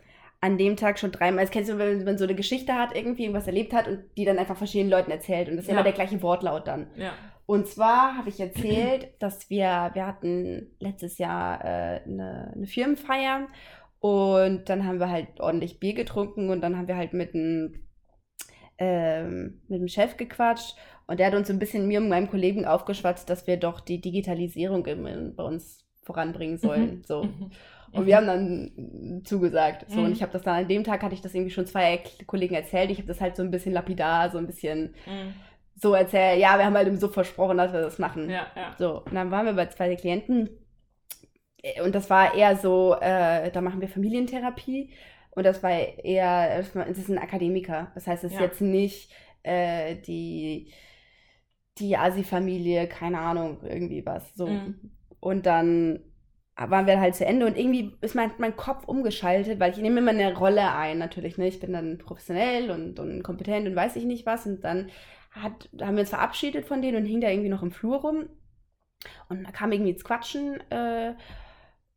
[0.41, 3.23] an dem Tag schon dreimal, das kennst du, wenn man so eine Geschichte hat, irgendwie
[3.23, 5.75] irgendwas erlebt hat und die dann einfach verschiedenen Leuten erzählt und das ist ja.
[5.75, 6.89] immer der gleiche Wortlaut dann.
[6.97, 7.13] Ja.
[7.47, 13.49] Und zwar habe ich erzählt, dass wir, wir hatten letztes Jahr äh, eine, eine Firmenfeier
[14.01, 17.83] und dann haben wir halt ordentlich Bier getrunken und dann haben wir halt mit einem
[18.79, 22.67] ähm, mit dem Chef gequatscht und der hat uns ein bisschen mir und meinem Kollegen
[22.67, 26.97] aufgeschwatzt, dass wir doch die Digitalisierung bei uns voranbringen sollen.
[26.97, 27.05] Mhm.
[27.05, 27.25] So.
[27.25, 27.51] Mhm.
[27.97, 28.07] Und mhm.
[28.07, 29.91] wir haben dann zugesagt.
[29.91, 30.07] So, mhm.
[30.07, 32.55] und ich habe das dann an dem Tag hatte ich das irgendwie schon zwei Kollegen
[32.55, 32.91] erzählt.
[32.91, 35.35] Ich habe das halt so ein bisschen lapidar, so ein bisschen mhm.
[35.75, 36.41] so erzählt.
[36.41, 38.29] Ja, wir haben halt so versprochen, dass wir das machen.
[38.29, 38.75] Ja, ja.
[38.79, 40.51] So, und dann waren wir bei zwei Klienten.
[41.83, 44.93] Und das war eher so, äh, da machen wir Familientherapie.
[45.31, 47.91] Und das war eher, es ist ein Akademiker.
[47.95, 48.45] Das heißt, es ist ja.
[48.45, 49.11] jetzt nicht
[49.43, 50.73] äh, die,
[51.79, 54.35] die Asi-Familie, keine Ahnung, irgendwie was.
[54.35, 54.47] So.
[54.47, 54.93] Mhm.
[55.21, 56.01] Und dann
[56.57, 60.01] waren wir halt zu Ende und irgendwie ist mein, mein Kopf umgeschaltet, weil ich nehme
[60.01, 61.37] immer eine Rolle ein, natürlich.
[61.37, 61.49] Ne?
[61.49, 64.47] Ich bin dann professionell und, und kompetent und weiß ich nicht was.
[64.47, 64.89] Und dann
[65.33, 68.31] hat, haben wir uns verabschiedet von denen und hing da irgendwie noch im Flur rum.
[69.29, 70.59] Und da kam irgendwie ins Quatschen.
[70.71, 71.15] Äh,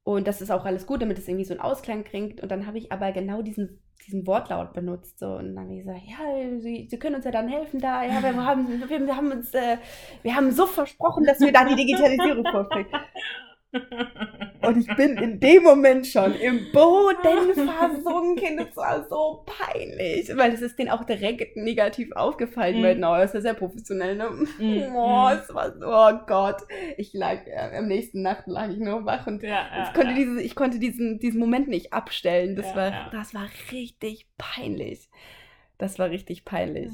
[0.03, 2.41] und das ist auch alles gut, damit es irgendwie so einen Ausklang kriegt.
[2.41, 5.19] Und dann habe ich aber genau diesen, diesen Wortlaut benutzt.
[5.19, 5.37] So.
[5.37, 8.03] Und dann habe ich gesagt, ja, Sie, Sie können uns ja dann helfen da.
[8.03, 9.77] Ja, wir haben, wir haben uns, äh,
[10.21, 12.87] wir haben so versprochen, dass wir da die Digitalisierung vorstellen.
[13.71, 18.57] Und ich bin in dem Moment schon im Boden versunken.
[18.57, 22.81] Das war so peinlich, weil es ist denen auch direkt negativ aufgefallen.
[22.81, 22.83] Mm.
[22.83, 24.29] Weil, no, das ist ja sehr professionell, ne?
[24.59, 24.95] Mm.
[24.95, 26.61] Oh, es war so, oh Gott.
[26.97, 30.11] Ich lag, äh, am nächsten Nacht lag ich nur wach und ja, ja, ich konnte,
[30.11, 30.15] ja.
[30.15, 32.55] Diese, ich konnte diesen, diesen Moment nicht abstellen.
[32.55, 35.09] Das, war, das war richtig peinlich.
[35.77, 36.91] Das war richtig peinlich.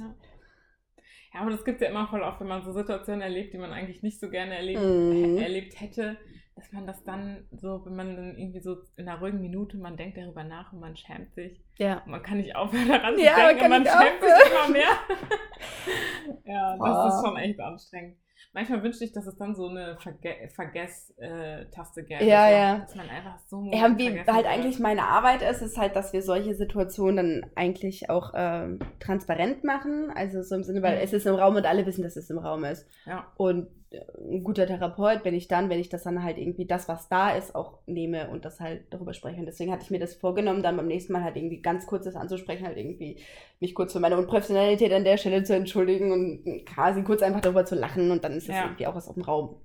[1.34, 3.58] Ja, aber das gibt es ja immer voll oft, wenn man so Situationen erlebt, die
[3.58, 5.38] man eigentlich nicht so gerne erlebt, mm.
[5.38, 6.18] erlebt hätte
[6.56, 9.98] dass man das dann so, wenn man dann irgendwie so in einer ruhigen Minute, man
[9.98, 11.62] denkt darüber nach und man schämt sich.
[11.78, 12.02] Ja.
[12.06, 16.44] man kann nicht aufhören daran ja, zu denken man und man schämt sich immer mehr.
[16.46, 17.08] ja, das oh.
[17.10, 18.18] ist schon echt anstrengend.
[18.54, 22.24] Manchmal wünschte ich, dass es dann so eine Verge Vergess-Taste gäbe.
[22.24, 22.78] Ja, also, ja.
[22.80, 24.46] Dass man einfach so Ja, wie halt wird.
[24.48, 29.66] eigentlich meine Arbeit ist, ist halt, dass wir solche Situationen dann eigentlich auch ähm, transparent
[29.66, 30.10] machen.
[30.16, 31.04] Also so im Sinne, weil mhm.
[31.04, 32.88] es ist im Raum und alle wissen, dass es im Raum ist.
[33.06, 33.30] Ja.
[33.36, 37.08] Und ein guter Therapeut bin ich dann, wenn ich das dann halt irgendwie das, was
[37.08, 39.40] da ist, auch nehme und das halt darüber spreche.
[39.40, 42.06] Und deswegen hatte ich mir das vorgenommen, dann beim nächsten Mal halt irgendwie ganz kurz
[42.06, 43.22] das anzusprechen, halt irgendwie
[43.60, 47.66] mich kurz für meine Unprofessionalität an der Stelle zu entschuldigen und quasi kurz einfach darüber
[47.66, 48.64] zu lachen und dann ist es ja.
[48.64, 49.62] irgendwie auch was auf dem Raum.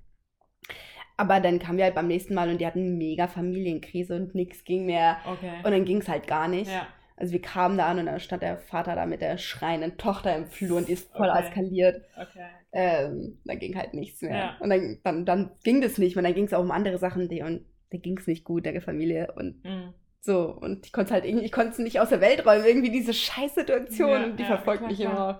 [1.17, 4.63] Aber dann kamen wir halt beim nächsten Mal und die hatten mega Familienkrise und nichts
[4.63, 5.17] ging mehr.
[5.25, 5.51] Okay.
[5.63, 6.71] Und dann ging es halt gar nicht.
[6.71, 6.87] Ja.
[7.21, 10.35] Also wir kamen da an und dann stand der Vater da mit der schreienden Tochter
[10.35, 11.45] im Flur und die ist voll okay.
[11.45, 12.01] eskaliert.
[12.19, 12.47] Okay.
[12.71, 14.35] Ähm, dann ging halt nichts mehr.
[14.35, 14.57] Ja.
[14.59, 16.23] Und dann, dann, dann ging das nicht mehr.
[16.23, 18.81] Dann ging es auch um andere Sachen, die und da ging es nicht gut, der
[18.81, 19.33] Familie.
[19.35, 19.93] Und mhm.
[20.19, 22.65] so, und ich konnte halt irgendwie, ich konnte es nicht aus der Welt räumen.
[22.65, 25.39] Irgendwie diese Scheißsituation, ja, die ja, verfolgt mich immer.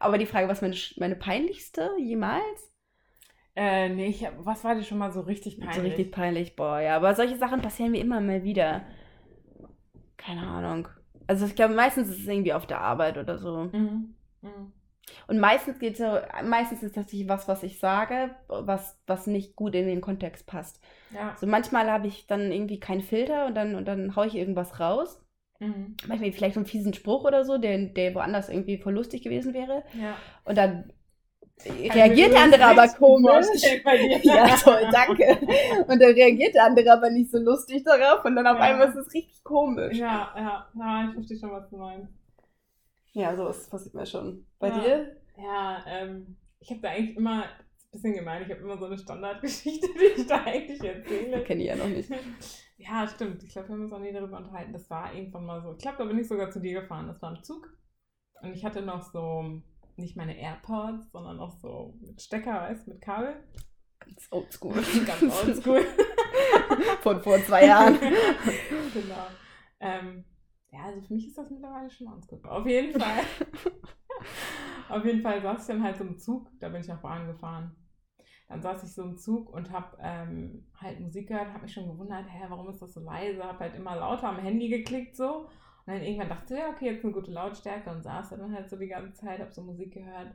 [0.00, 2.42] Aber die Frage, was meine, meine peinlichste jemals?
[3.56, 5.76] Äh, nee, ich, was war dir schon mal so richtig peinlich?
[5.76, 6.94] So richtig peinlich, boah, ja.
[6.96, 8.84] Aber solche Sachen passieren mir immer mal wieder.
[10.18, 10.88] Keine Ahnung.
[11.26, 13.70] Also ich glaube, meistens ist es irgendwie auf der Arbeit oder so.
[13.72, 14.14] Mhm.
[14.42, 14.72] Mhm.
[15.26, 19.56] Und meistens geht so, meistens ist das tatsächlich was, was ich sage, was, was nicht
[19.56, 20.80] gut in den Kontext passt.
[21.10, 21.36] Ja.
[21.38, 24.80] So manchmal habe ich dann irgendwie keinen Filter und dann, und dann haue ich irgendwas
[24.80, 25.20] raus.
[25.58, 25.96] Mhm.
[26.06, 29.84] Manchmal vielleicht einen fiesen Spruch oder so, der, der woanders irgendwie voll lustig gewesen wäre.
[30.00, 30.16] Ja.
[30.44, 30.92] Und dann
[31.66, 33.46] reagiert der andere aber komisch.
[34.22, 35.38] Ja, toll, danke.
[35.86, 38.62] Und dann reagiert der andere aber nicht so lustig darauf und dann auf ja.
[38.62, 39.96] einmal ist es richtig komisch.
[39.96, 42.12] Ja, ja, ja, ich verstehe schon, was du meinst.
[43.12, 44.46] Ja, sowas passiert mir schon.
[44.58, 44.78] Bei ja.
[44.78, 45.16] dir?
[45.36, 48.98] Ja, ähm, ich habe da eigentlich immer, ein bisschen gemein, ich habe immer so eine
[48.98, 51.44] Standardgeschichte, die ich da eigentlich erzähle.
[51.44, 52.10] Kenne ich ja noch nicht.
[52.78, 53.44] Ja, stimmt.
[53.44, 54.72] Ich glaube, wir haben uns auch nie darüber unterhalten.
[54.72, 55.70] Das war irgendwann mal so.
[55.70, 57.06] Ich glaube, da bin ich sogar zu dir gefahren.
[57.06, 57.72] Das war im Zug.
[58.40, 59.62] Und ich hatte noch so
[59.98, 63.34] nicht meine AirPods, sondern auch so mit Stecker, weißt mit Kabel.
[64.00, 64.74] Ganz oldschool.
[65.06, 65.84] Ganz oldschool.
[67.00, 67.98] Von vor zwei Jahren.
[68.94, 69.26] genau.
[69.80, 70.24] Ähm,
[70.70, 72.44] ja, also für mich ist das mittlerweile schon ganz gut.
[72.44, 73.24] Auf jeden Fall.
[74.88, 77.26] auf jeden Fall saß ich dann halt so im Zug, da bin ich nach Bahn
[77.26, 77.76] gefahren.
[78.48, 81.88] Dann saß ich so im Zug und habe ähm, halt Musik gehört, habe mich schon
[81.88, 83.42] gewundert, hä, warum ist das so leise?
[83.42, 85.48] Habe halt immer lauter am Handy geklickt so
[85.86, 88.68] und dann irgendwann dachte ich, ja, okay, jetzt eine gute Lautstärke und saß dann halt
[88.70, 90.28] so die ganze Zeit, hab so Musik gehört.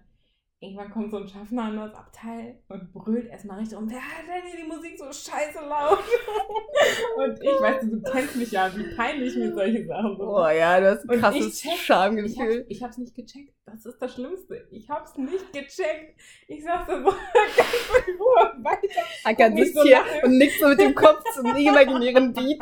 [0.59, 4.25] irgendwann kommt so ein Schaffner an das Abteil und brüllt erstmal richtig um, wer hat
[4.27, 5.99] denn hier die Musik so scheiße laut?
[7.17, 10.25] und ich, weißt du, du kennst mich ja, wie peinlich mir solche Sachen sind.
[10.25, 12.65] Boah, ja, du hast ein krasses ich check- Schamgefühl.
[12.69, 13.53] Ich hab's nicht gecheckt.
[13.65, 14.65] Das ist das Schlimmste.
[14.71, 16.19] Ich hab's nicht gecheckt.
[16.47, 20.69] Ich saß da so ganz in Ruhe weiter, Acker sitzt so hier und nickt so
[20.69, 22.59] mit dem Kopf zum imaginären Beat.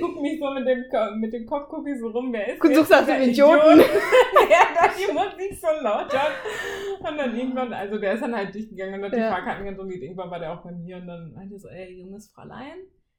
[0.00, 0.84] Guck mich so mit dem,
[1.20, 3.78] mit dem Kopf, guck ich so rum, wer ist Und suchst nach dem Idioten.
[3.78, 6.32] der da die Musik so laut hat.
[7.00, 9.30] Und dann irgendwann, also der ist dann halt durchgegangen und hat die Ja.
[9.30, 10.02] Fahrkarten kontrolliert.
[10.02, 12.78] Irgendwann war der auch bei mir und dann meinte er so, ey, junges Fräulein.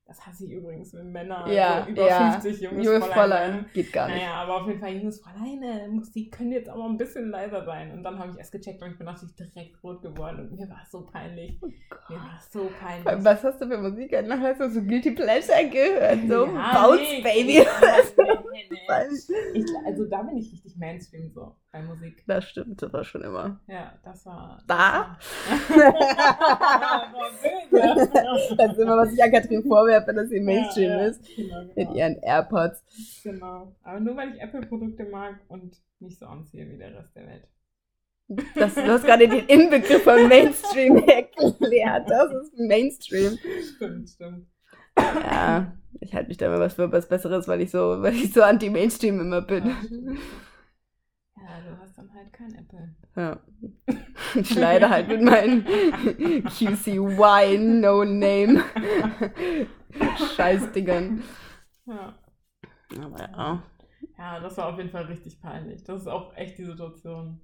[0.09, 2.31] Das hasse ich übrigens, wenn Männer Ja, so über ja.
[2.31, 3.13] 50 junges, Junges Fräulein.
[3.13, 3.65] Fräulein.
[3.75, 4.17] Geht gar nicht.
[4.17, 7.63] Naja, aber auf jeden Fall, junges Fräulein, äh, Musik können jetzt aber ein bisschen leiser
[7.63, 7.91] sein.
[7.91, 10.67] Und dann habe ich erst gecheckt und ich bin natürlich direkt rot geworden und mir
[10.67, 11.59] war es so peinlich.
[11.61, 13.23] Oh Mir war es so peinlich.
[13.23, 14.41] Was hast du für Musik an?
[14.41, 16.27] Hast du so Guilty Pleasure gehört?
[16.27, 17.59] So Ja, Bounce nee, Baby.
[18.51, 18.79] nee, nee.
[19.53, 22.23] Ich, also da bin ich richtig Mainstream so bei Musik.
[22.27, 23.59] Das stimmt, das war schon immer.
[23.67, 24.63] Ja, das war.
[24.67, 25.17] Da?
[27.71, 31.05] Das ist immer, was ich an Katrin vorwerfe, dass sie Mainstream Ja, ja.
[31.07, 31.35] ist.
[31.35, 31.93] Genau, Mit genau.
[31.93, 32.83] ihren AirPods.
[33.23, 33.75] genau.
[33.83, 37.47] Aber nur weil ich Apple-Produkte mag und nicht so anziehe wie der Rest der Welt.
[38.55, 42.09] Das, du hast gerade den Inbegriff von Mainstream erklärt.
[42.09, 43.37] Das ist Mainstream.
[43.75, 44.47] Stimmt, stimmt.
[44.97, 48.33] Ja, ich halte mich da immer was für was Besseres, weil ich so, weil ich
[48.33, 49.67] so anti-Mainstream immer bin.
[49.67, 49.75] Ja.
[51.41, 52.95] Ja, du hast dann halt kein Apple.
[53.15, 53.39] Ja.
[54.35, 55.63] Ich leide halt mit meinen
[56.45, 58.63] QCY No Name
[60.35, 61.23] Scheißdingern.
[61.87, 62.13] Ja.
[63.01, 63.63] Aber ja.
[64.17, 65.83] Ja, das war auf jeden Fall richtig peinlich.
[65.83, 67.41] Das ist auch echt die Situation,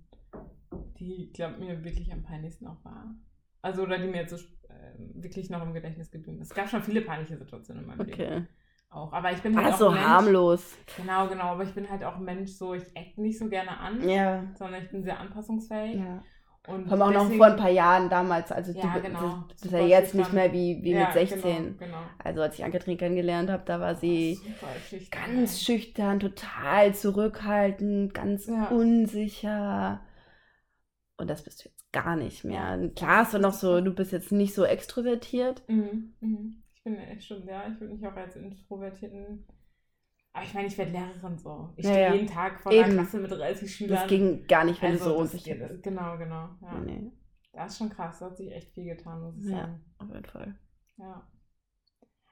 [0.99, 3.15] die, glaube mir wirklich am peinlichsten auch war.
[3.61, 4.37] Also, oder die mir jetzt so
[4.69, 6.51] äh, wirklich noch im Gedächtnis geblieben ist.
[6.51, 8.13] Es gab schon viele peinliche Situationen in meinem Leben.
[8.13, 8.45] Okay.
[8.95, 9.11] Auch.
[9.13, 10.05] Aber ich bin halt Ah, so auch Mensch.
[10.05, 10.77] harmlos.
[10.97, 11.43] Genau, genau.
[11.43, 14.43] Aber ich bin halt auch ein Mensch, so ich eck nicht so gerne an, Ja.
[14.57, 15.95] sondern ich bin sehr anpassungsfähig.
[15.97, 16.23] ja.
[16.67, 18.51] Und allem auch noch vor ein paar Jahren damals.
[18.51, 19.19] Also Ja, du genau.
[19.19, 21.41] du bist Super ja jetzt nicht mehr wie, wie Ja, mit 16.
[21.41, 21.97] Genau, genau.
[22.23, 28.15] Also als ich Ann-Kathrin kennengelernt habe, da war sie Super schüchtern, ganz schüchtern, total zurückhaltend,
[28.15, 28.69] ganz Ja.
[28.69, 29.99] unsicher.
[31.17, 32.89] Und das bist du jetzt gar nicht mehr.
[32.95, 35.61] Klar hast du noch so, du bist jetzt nicht so extrovertiert.
[35.67, 36.63] Mhm, mhm.
[36.85, 39.45] Bin echt schon, ja, ich würde mich auch als introvertierten.
[40.33, 41.69] Aber ich meine, ich werde Lehrerin so.
[41.75, 42.13] Ich Ja, stehe ja.
[42.13, 42.93] jeden Tag vor einer.
[42.93, 43.95] Klasse mit 30 Schülern.
[43.97, 45.83] Das ging gar nicht, wenn also, du so unsicher bist.
[45.83, 46.49] Genau, genau.
[46.61, 46.79] Ja.
[46.85, 47.11] Nee,
[47.53, 49.57] Das ist schon krass, da hat sich echt viel getan, muss ich Ja.
[49.57, 49.85] sagen.
[49.97, 50.55] auf jeden Fall.
[50.97, 51.27] Ja.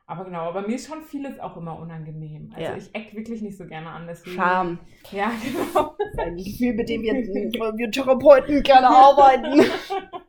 [0.05, 2.51] Aber genau, aber mir ist schon vieles auch immer unangenehm.
[2.53, 2.77] Also Ja.
[2.77, 4.05] ich eck wirklich nicht so gerne an.
[4.05, 4.79] Deswegen, Scham.
[5.11, 5.95] Ja, genau.
[5.97, 7.13] Das ist ein Gefühl, mit dem wir,
[7.77, 9.61] wir Therapeuten gerne arbeiten.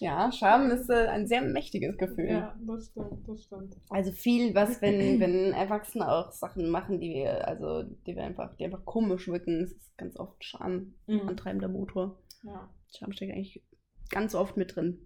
[0.00, 2.28] Ja, Scham ist äh, ein sehr mächtiges Gefühl.
[2.28, 3.76] Ja, das stimmt, das stimmt.
[3.88, 8.54] Also viel, was, wenn, wenn Erwachsene auch Sachen machen, die wir, also die wir einfach,
[8.56, 11.28] die einfach komisch wirken, das ist ganz oft Scham, Mhm.
[11.28, 12.22] antreibender Motor.
[12.42, 12.68] Ja.
[12.96, 13.62] Scham steckt eigentlich
[14.10, 14.98] ganz oft mit drin.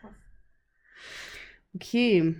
[0.00, 0.14] Krass.
[1.74, 2.36] Okay.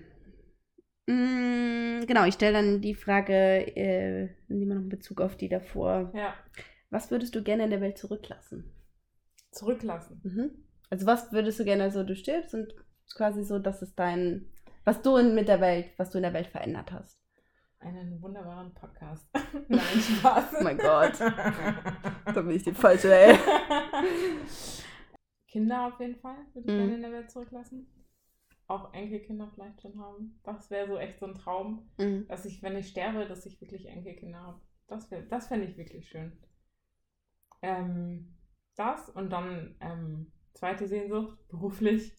[1.06, 3.32] Mm, genau, ich stelle dann die Frage,
[3.76, 6.12] äh, nehmen wir noch in Bezug auf die davor.
[6.14, 6.34] Ja,
[6.90, 8.70] Was würdest du gerne in der Welt zurücklassen?
[9.50, 10.20] zurücklassen.
[10.24, 10.63] Mhm.
[10.94, 12.72] Also was würdest du gerne, also du stirbst und
[13.16, 14.46] quasi so, das ist dein,
[14.84, 17.20] was du in, mit der Welt, was du in der Welt verändert hast.
[17.80, 19.26] Einen wunderbaren Podcast.
[19.68, 20.54] Nein, Spaß.
[20.60, 21.18] Oh mein Gott.
[21.18, 23.34] Da bin ich die falsche, ey.
[25.48, 26.78] Kinder auf jeden Fall würde ich Mhm.
[26.78, 27.88] gerne in der Welt zurücklassen.
[28.68, 30.38] Auch Enkelkinder vielleicht schon haben.
[30.44, 32.28] Das wäre so echt so ein Traum, Mhm.
[32.28, 34.60] dass ich, wenn ich sterbe, dass ich wirklich Enkelkinder habe.
[34.86, 36.38] Das, wär- das fände ich wirklich schön.
[37.62, 38.36] Ähm,
[38.76, 42.12] das und dann ähm, zweite Sehnsucht, beruflich.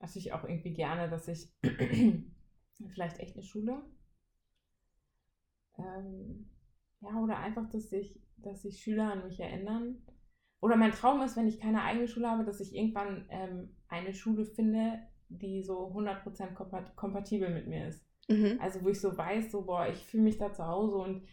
[0.00, 1.52] Natürlich auch irgendwie gerne, dass ich
[2.88, 3.82] vielleicht echt eine Schule.
[5.78, 6.50] Ähm,
[7.00, 9.96] ja, oder einfach, dass sich dass sich Schüler an mich erinnern.
[10.60, 14.14] Oder mein Traum ist, wenn ich keine eigene Schule habe, dass ich irgendwann ähm, eine
[14.14, 18.04] Schule finde, die so 100% kompat kompatibel mit mir ist.
[18.28, 18.58] Mhm.
[18.60, 21.26] Also wo ich so weiß, so, boah, ich fühle mich da zu Hause und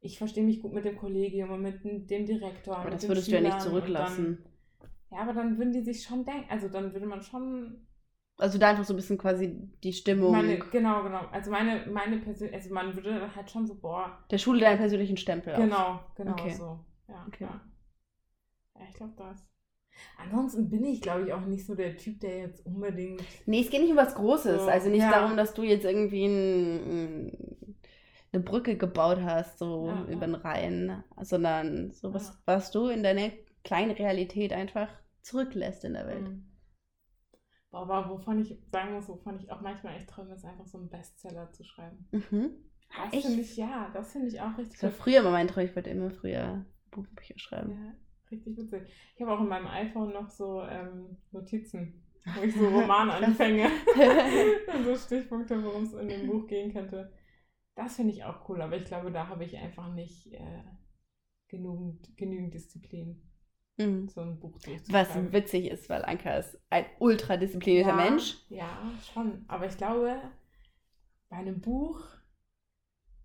[0.00, 2.78] ich verstehe mich gut mit dem Kollegium und mit dem Direktor.
[2.78, 4.44] Aber das würdest du ja nicht Schülern zurücklassen.
[5.10, 7.86] Ja, aber dann würden die sich schon denken, also dann würde man schon
[8.38, 12.18] Also da einfach so ein bisschen quasi die Stimmung meine, genau, genau, also meine, meine
[12.18, 15.70] Persön also man würde halt schon so, boah, der Schule deinen persönlichen Stempel auf.
[15.70, 16.50] genau, genau Okay.
[16.50, 16.84] so.
[17.08, 17.44] Ja, Okay.
[17.44, 17.60] ja.
[18.74, 19.46] ja ich glaube das.
[20.18, 23.22] Ansonsten bin ich, glaube ich, auch nicht so der Typ, der jetzt unbedingt.
[23.46, 24.66] Nee, es geht nicht um was Großes.
[24.66, 25.12] So, also nicht ja.
[25.12, 26.76] darum, dass du jetzt irgendwie ein,
[27.30, 27.76] ein,
[28.32, 33.02] eine Brücke gebaut hast, so Ja, über den Rhein, sondern so was, was du in
[33.02, 33.30] deiner
[33.64, 34.88] kleinen Realität einfach
[35.22, 36.28] zurücklässt in der Welt.
[36.28, 36.44] Mhm.
[37.70, 40.78] Boah, Aber wovon ich sagen muss, wovon ich auch manchmal echt träume, ist einfach so
[40.78, 42.08] einen Bestseller zu schreiben.
[42.12, 42.50] Mhm.
[42.96, 44.96] Das finde ich, ja, das finde ich auch richtig Das war cool.
[44.96, 45.64] früher immer mein Traum.
[45.64, 47.70] Ich wollte immer früher Buchbücher schreiben.
[47.70, 47.94] Ja,
[48.30, 48.90] richtig witzig.
[49.14, 52.02] Ich habe auch in meinem iPhone noch so ähm, Notizen,
[52.34, 53.70] wo ich so Romananfänge
[54.74, 57.12] und so Stichpunkte, worum es in dem Buch gehen könnte.
[57.74, 60.64] Das finde ich auch cool, aber ich glaube, da habe ich einfach nicht äh,
[61.48, 63.29] genügend, genügend Disziplin.
[63.80, 64.08] Mhm.
[64.08, 64.58] So ein Buch
[64.88, 68.36] Was witzig ist, weil Anka ist ein ultra disziplinierter ja, Mensch.
[68.48, 68.68] Ja,
[69.12, 69.44] schon.
[69.48, 70.20] Aber ich glaube,
[71.28, 72.02] bei einem Buch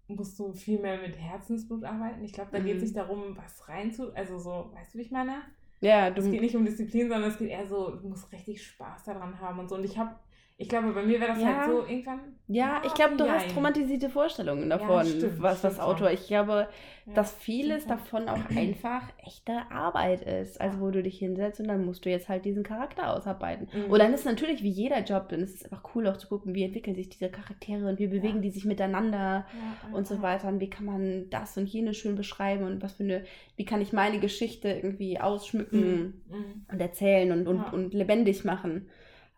[0.07, 2.23] musst du viel mehr mit Herzensblut arbeiten.
[2.23, 2.65] Ich glaube, da mhm.
[2.65, 5.41] geht es nicht darum, was rein zu, also so, weißt du, wie ich meine?
[5.81, 6.21] Ja, du.
[6.21, 9.39] Es geht nicht um Disziplin, sondern es geht eher so, du musst richtig Spaß daran
[9.39, 9.75] haben und so.
[9.75, 10.15] Und ich habe
[10.57, 11.57] ich glaube, bei mir wäre das ja.
[11.57, 12.19] halt so irgendwann.
[12.47, 16.11] Ja, ich glaube, du hast romantisierte Vorstellungen davon, ja, stimmt, was das Autor.
[16.11, 16.69] Ich glaube,
[17.05, 20.61] ja, dass vieles davon auch einfach echte Arbeit ist.
[20.61, 23.67] Also, wo du dich hinsetzt und dann musst du jetzt halt diesen Charakter ausarbeiten.
[23.73, 23.91] Mhm.
[23.91, 26.55] Und dann ist natürlich wie jeder Job, dann ist es einfach cool auch zu gucken,
[26.55, 29.45] wie entwickeln sich diese Charaktere und wie bewegen die sich miteinander
[29.91, 30.47] und so weiter.
[30.47, 33.25] Und wie kann man das und jenes schön beschreiben und was für eine,
[33.57, 36.37] wie kann ich meine Geschichte irgendwie ausschmücken mhm.
[36.37, 36.65] mhm.
[36.71, 38.87] und erzählen und, und, und lebendig machen.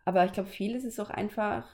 [0.08, 1.68] Aber ich glaube, vieles ist auch einfach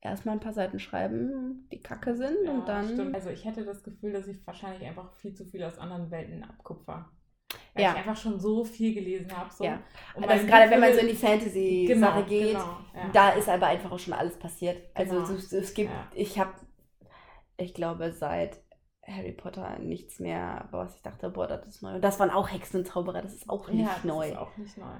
[0.00, 2.88] erstmal ein paar Seiten schreiben, die kacke sind ja, und dann.
[2.88, 3.16] Stimmt.
[3.16, 6.44] Also ich hätte das Gefühl, dass ich wahrscheinlich einfach viel zu viel aus anderen Welten
[6.44, 7.10] abkupfer.
[7.74, 7.90] Weil ja.
[7.90, 9.52] ich einfach schon so viel gelesen habe.
[9.52, 9.64] So.
[9.64, 9.82] Ja.
[10.14, 13.10] Also gerade wenn man so in die Fantasy-Sache genau, geht, genau, ja.
[13.12, 14.80] da ist aber einfach auch schon alles passiert.
[14.94, 15.30] Also genau.
[15.32, 16.52] es, es, gibt, ich habe,
[17.56, 18.62] ich glaube, seit
[19.08, 21.94] Harry Potter nichts mehr, was ich dachte, boah, das ist neu.
[21.94, 24.28] Und das waren auch Hexen und Zauberer, das ist auch nicht ja, das neu.
[24.28, 24.94] ist auch nicht neu.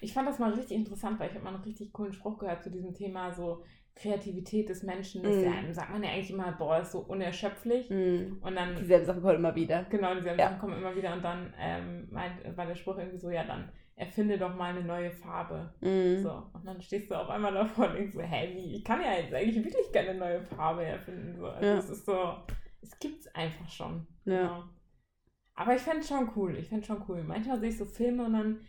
[0.00, 2.62] Ich fand das mal richtig interessant, weil ich habe mal einen richtig coolen Spruch gehört
[2.62, 3.62] zu diesem Thema, so
[3.96, 5.22] Kreativität des Menschen.
[5.22, 5.44] Das mm.
[5.44, 7.88] ja, sagt man ja eigentlich immer, boah, ist so unerschöpflich.
[7.90, 8.38] Mm.
[8.40, 8.76] Und dann.
[8.76, 9.84] Dieselben Sachen kommen immer wieder.
[9.88, 10.48] Genau, dieselben ja.
[10.48, 11.12] Sachen kommen immer wieder.
[11.12, 14.84] Und dann ähm, meint, war der Spruch irgendwie so, ja, dann erfinde doch mal eine
[14.84, 15.72] neue Farbe.
[15.80, 16.20] Mm.
[16.22, 16.42] So.
[16.52, 18.74] Und dann stehst du auf einmal davor und denkst so, hä, wie?
[18.76, 21.36] Ich kann ja jetzt eigentlich wirklich keine neue Farbe erfinden.
[21.36, 21.46] So.
[21.46, 21.78] Also ja.
[21.78, 22.34] es ist so
[22.84, 24.06] es gibt es einfach schon.
[24.24, 24.40] Ja.
[24.40, 24.64] Genau.
[25.54, 26.56] Aber ich fände es schon cool.
[26.56, 27.22] Ich fände schon cool.
[27.24, 28.60] Manchmal sehe ich so Filme und dann,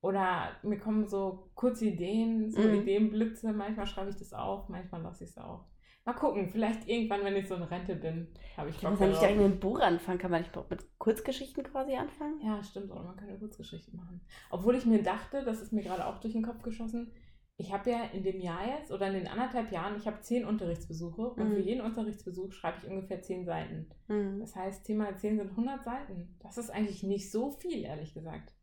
[0.00, 2.80] oder mir kommen so kurze Ideen, so mhm.
[2.82, 3.52] Ideenblitze.
[3.52, 5.66] Manchmal schreibe ich das auf, manchmal lasse ich es auch.
[6.06, 9.18] Mal gucken, vielleicht irgendwann, wenn ich so in Rente bin, habe ich Bock Wenn ich
[9.18, 12.40] da mit einem Buch anfangen, kann man nicht mit Kurzgeschichten quasi anfangen?
[12.40, 14.22] Ja, stimmt, oder man kann ja Kurzgeschichten machen.
[14.48, 17.12] Obwohl ich mir dachte, das ist mir gerade auch durch den Kopf geschossen,
[17.60, 20.46] ich habe ja in dem Jahr jetzt oder in den anderthalb Jahren, ich habe zehn
[20.46, 21.62] Unterrichtsbesuche und für mhm.
[21.62, 23.90] jeden Unterrichtsbesuch schreibe ich ungefähr zehn Seiten.
[24.08, 24.40] Mhm.
[24.40, 26.36] Das heißt, 10 mal 10 sind 100 Seiten.
[26.40, 28.54] Das ist eigentlich nicht so viel, ehrlich gesagt.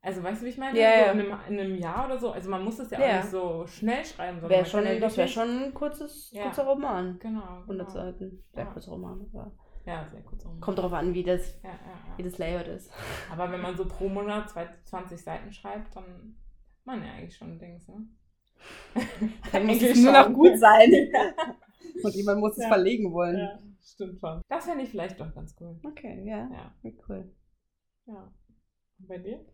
[0.00, 0.78] Also weißt du, wie ich meine?
[0.78, 2.30] Ja, so in, einem, in, einem, Jahr oder so.
[2.30, 3.06] Also man muss es ja, ja.
[3.06, 4.40] auch nicht so schnell schreiben.
[4.48, 6.44] Wär schon, das wäre schon ein kurzes, ja.
[6.44, 7.18] kurzer Roman.
[7.18, 7.62] Genau.
[7.62, 7.90] 100 genau.
[7.90, 8.44] Seiten.
[8.52, 8.70] Sehr ja.
[8.70, 9.26] kurzer Roman.
[9.32, 9.52] Aber
[9.84, 10.60] ja, sehr kurzer Roman.
[10.60, 11.58] Kommt darauf an, wie das,
[12.16, 12.92] wie das Layout ist.
[13.32, 14.48] Aber wenn man so pro Monat
[14.84, 18.06] 20 Seiten schreibt, dann hat man ja eigentlich schon Dings, ne?
[19.52, 20.90] Dann muss es nur noch gut sein.
[22.02, 22.64] Und jemand muss ja.
[22.64, 23.38] es verlegen wollen.
[23.38, 24.42] Ja, stimmt schon.
[24.48, 25.78] Das fände ich vielleicht doch ganz cool.
[25.84, 26.48] Okay, ja.
[26.50, 27.30] Ja, cool.
[28.06, 28.32] Ja.
[28.98, 29.44] Und bei dir?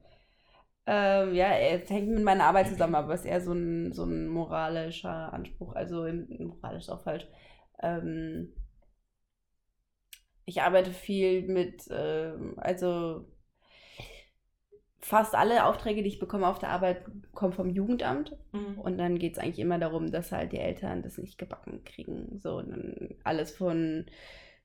[0.87, 4.05] Ähm, ja, es hängt mit meiner Arbeit zusammen, aber es ist eher so ein, so
[4.05, 5.75] ein moralischer Anspruch.
[5.75, 6.07] Also
[6.39, 7.27] moralisch auch falsch.
[7.81, 8.53] Ähm,
[10.45, 13.32] ich arbeite viel mit, ähm, also
[15.03, 18.37] fast alle Aufträge, die ich bekomme auf der Arbeit, kommen vom Jugendamt.
[18.53, 18.79] Mhm.
[18.79, 22.39] Und dann geht es eigentlich immer darum, dass halt die Eltern das nicht gebacken kriegen.
[22.39, 24.07] So, und dann alles von,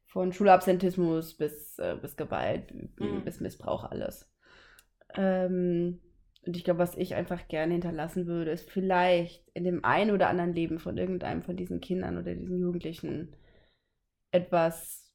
[0.05, 3.23] von Schulabsentismus bis, äh, bis Gewalt, mhm.
[3.25, 4.31] bis Missbrauch, alles.
[5.15, 5.99] Ähm,
[6.45, 10.29] und ich glaube, was ich einfach gerne hinterlassen würde, ist vielleicht in dem einen oder
[10.29, 13.35] anderen Leben von irgendeinem von diesen Kindern oder diesen Jugendlichen
[14.31, 15.06] etwas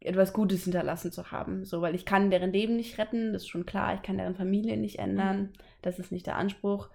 [0.00, 1.64] etwas Gutes hinterlassen zu haben.
[1.64, 4.34] So, weil ich kann deren Leben nicht retten, das ist schon klar, ich kann deren
[4.34, 5.52] Familie nicht ändern, mhm.
[5.82, 6.88] das ist nicht der Anspruch.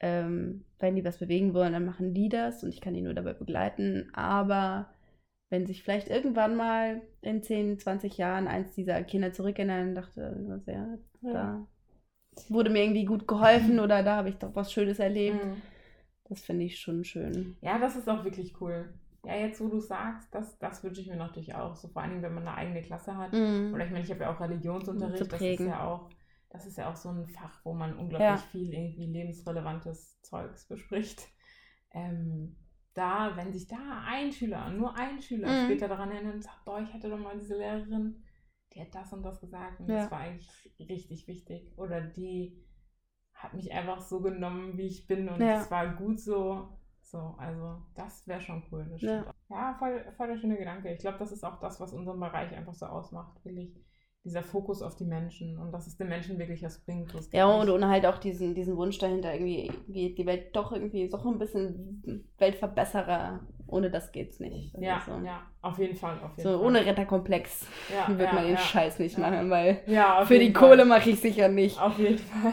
[0.00, 3.14] Ähm, wenn die was bewegen wollen, dann machen die das und ich kann die nur
[3.14, 4.10] dabei begleiten.
[4.12, 4.92] Aber
[5.48, 10.62] wenn sich vielleicht irgendwann mal in 10, 20 Jahren eins dieser Kinder zurückerinnern und dachte,
[10.66, 11.32] ja, ja.
[11.32, 11.66] da
[12.48, 15.44] wurde mir irgendwie gut geholfen oder da habe ich doch was Schönes erlebt.
[15.44, 15.62] Mhm.
[16.28, 17.56] Das finde ich schon schön.
[17.60, 18.88] Ja, das ist auch wirklich cool.
[19.24, 21.76] Ja, jetzt wo du sagst, das, das wünsche ich mir natürlich auch.
[21.76, 23.32] So vor allen Dingen, wenn man eine eigene Klasse hat.
[23.32, 23.72] Mhm.
[23.72, 25.32] Oder ich meine, ich habe ja auch Religionsunterricht.
[25.32, 26.10] Das ist ja auch,
[26.50, 28.36] das ist ja auch so ein Fach, wo man unglaublich ja.
[28.36, 31.28] viel irgendwie lebensrelevantes Zeugs bespricht.
[31.92, 32.56] Ähm,
[32.94, 35.64] da, wenn sich da ein Schüler, nur ein Schüler mhm.
[35.66, 38.22] später daran erinnert und sagt, boah, ich hatte doch mal diese Lehrerin,
[38.74, 40.02] die hat das und das gesagt und ja.
[40.02, 41.72] das war eigentlich richtig wichtig.
[41.76, 42.62] Oder die
[43.34, 45.70] hat mich einfach so genommen, wie ich bin und es ja.
[45.70, 46.78] war gut so.
[47.12, 48.86] So, also das wäre schon cool.
[48.96, 50.90] ja, ja voll, voll der schöne Gedanke.
[50.92, 53.44] Ich glaube, das ist auch das, was unseren Bereich einfach so ausmacht.
[53.44, 53.74] Wirklich
[54.24, 57.12] dieser Fokus auf die Menschen und dass es den Menschen wirklich was bringt.
[57.14, 61.08] was Ja, und, und halt auch diesen, diesen Wunsch dahinter, irgendwie, die Welt doch irgendwie
[61.10, 63.40] so ein bisschen Weltverbesserer.
[63.66, 64.74] Ohne das geht's nicht.
[64.74, 65.12] Also ja, so.
[65.26, 66.18] ja, auf jeden Fall.
[66.22, 66.66] Auf jeden So Fall.
[66.66, 68.58] ohne Retterkomplex ja, wird ja, man den ja.
[68.58, 69.80] Scheiß nicht machen, weil
[70.24, 70.68] für die Fall.
[70.68, 71.80] Kohle mache ich sicher nicht.
[71.80, 72.52] Auf jeden Fall.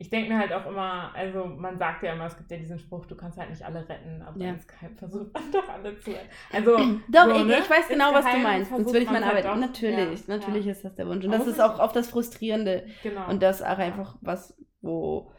[0.00, 2.78] Ich denke mir halt auch immer, also man sagt ja immer, es gibt ja diesen
[2.78, 4.50] Spruch, du kannst halt nicht alle retten, aber Ja.
[4.50, 6.28] insgeheim versucht man doch alle zu retten.
[6.52, 6.76] Also,
[7.08, 7.58] Doch, so, ich, ne?
[7.58, 8.70] ich weiß genau, was du meinst.
[8.70, 9.56] Sonst würde ich meine halt Arbeit.
[9.56, 9.60] doch.
[9.60, 10.72] natürlich, Ja, natürlich ja.
[10.72, 11.24] ist das der Wunsch.
[11.24, 12.86] Und das ist auch oft das Frustrierende.
[13.02, 13.28] Genau.
[13.28, 15.32] Und das auch einfach was, wo,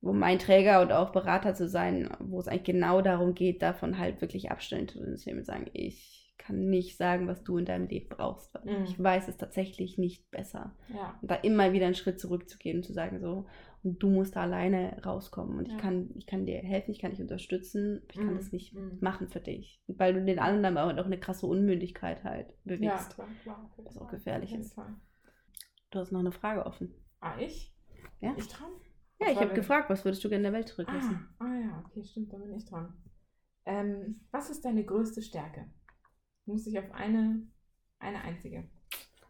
[0.00, 3.98] wo mein Träger und auch Berater zu sein, wo es eigentlich genau darum geht, davon
[3.98, 8.08] halt wirklich abstellen zu und sagen, ich kann nicht sagen, was du in deinem Leben
[8.08, 8.84] brauchst, weil Mhm.
[8.84, 10.74] ich weiß es tatsächlich nicht besser.
[10.88, 11.18] ja.
[11.20, 13.44] Und da immer wieder einen Schritt zurückzugehen und zu sagen, so,
[13.82, 15.58] und du musst da alleine rauskommen.
[15.58, 15.74] Und Ja.
[15.74, 18.36] ich kann, ich kann dir helfen, ich kann dich unterstützen, ich kann Mhm.
[18.36, 18.98] das nicht Mhm.
[19.00, 19.80] machen für dich.
[19.86, 23.14] Weil du den anderen dann auch eine krasse Unmündigkeit halt Ja, bewegst.
[23.14, 23.70] klar, klar.
[23.76, 24.74] jeden Was auch gefährlich ist.
[24.74, 24.94] Fall.
[25.90, 26.94] Du hast noch eine Frage offen.
[27.20, 27.74] Ah, ich?
[28.20, 28.34] Ja.
[28.36, 28.68] Ich dran?
[29.20, 31.28] Ja, Was ich habe gefragt, was würdest du gerne in der Welt zurücklassen?
[31.38, 32.92] Ah, ah ja, okay, stimmt, dann bin ich dran.
[33.66, 35.70] Ähm, was ist deine größte Stärke?
[36.46, 37.42] Muss ich auf eine,
[37.98, 38.68] eine einzige.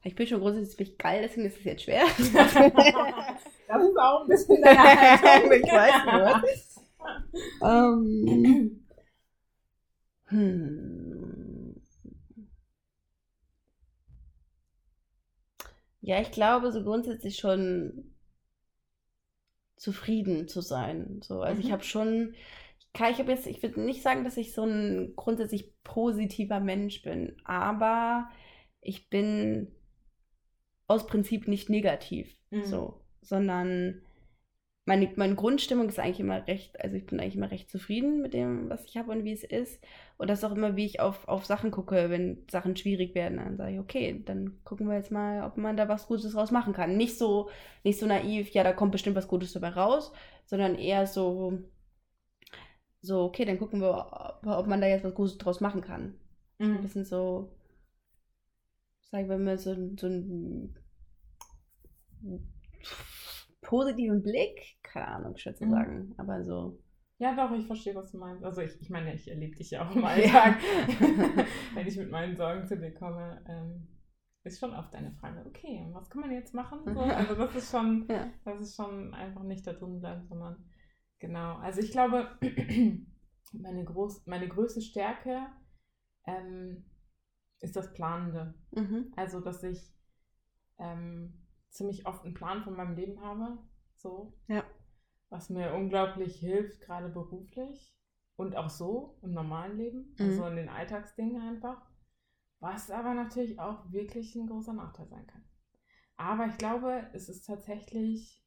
[0.04, 2.04] Ich bin schon grundsätzlich geil, deswegen ist es jetzt schwer.
[3.68, 5.52] Das ist auch ein bisschen deine Haltung.
[5.52, 6.42] ich weiß nur.
[7.62, 8.80] ähm,
[10.30, 11.74] hm.
[16.00, 18.12] Ja, ich glaube so grundsätzlich schon
[19.76, 21.20] zufrieden zu sein.
[21.22, 21.72] So, also ich Mhm.
[21.72, 22.34] habe schon,
[22.80, 26.60] ich, kann- ich habe jetzt, ich würde nicht sagen, dass ich so ein grundsätzlich positiver
[26.60, 28.28] Mensch bin, aber
[28.80, 29.72] ich bin
[30.88, 32.64] aus Prinzip nicht negativ, Mhm.
[32.64, 34.02] so, sondern
[34.86, 38.32] meine, meine Grundstimmung ist eigentlich immer recht, also ich bin eigentlich immer recht zufrieden mit
[38.34, 39.84] dem, was ich habe und wie es ist.
[40.16, 43.36] Und das ist auch immer, wie ich auf, auf Sachen gucke, wenn Sachen schwierig werden.
[43.38, 46.50] Dann sage ich, okay, dann gucken wir jetzt mal, ob man da was Gutes draus
[46.52, 46.96] machen kann.
[46.96, 47.50] Nicht so,
[47.84, 50.12] nicht so naiv, ja, da kommt bestimmt was Gutes dabei raus,
[50.46, 51.58] sondern eher so,
[53.00, 53.90] so, okay, dann gucken wir,
[54.42, 56.14] ob, ob man da jetzt was Gutes draus machen kann.
[56.74, 56.82] Ein Mhm.
[56.82, 57.50] bisschen so,
[59.10, 60.74] sagen wir mal, so, so einen
[63.62, 64.78] positiven Blick.
[64.82, 65.70] Keine Ahnung, schwer zu Mhm.
[65.70, 66.14] sagen.
[66.18, 66.78] Aber so.
[67.18, 68.44] Ja, doch, ich verstehe, was du meinst.
[68.44, 70.04] Also ich, ich meine, ich erlebe dich ja auch im.
[70.04, 70.58] Alltag.
[71.74, 73.88] Wenn ich mit meinen Sorgen zu dir komme, ähm,
[74.44, 76.80] ist schon oft eine Frage, okay, was kann man jetzt machen?
[76.94, 78.30] So, also das ist schon, Ja.
[78.44, 80.64] das ist schon einfach nicht da drin bleiben, sondern
[81.18, 81.56] genau.
[81.56, 82.38] Also ich glaube,
[83.52, 85.46] meine, groß, meine größte Stärke
[86.24, 86.84] ähm,
[87.60, 88.54] ist das Planende.
[88.70, 89.12] Mhm.
[89.16, 89.92] Also, dass ich
[90.78, 93.58] ähm, ziemlich oft einen Plan von meinem Leben habe.
[93.96, 94.34] So.
[94.46, 94.64] Ja.
[95.30, 97.94] Was mir unglaublich hilft, gerade beruflich
[98.36, 100.14] und auch so im normalen Leben.
[100.18, 100.26] Mhm.
[100.26, 101.82] Also in den Alltagsdingen einfach.
[102.60, 105.44] Was aber natürlich auch wirklich ein großer Nachteil sein kann.
[106.16, 108.44] Aber ich glaube, es ist tatsächlich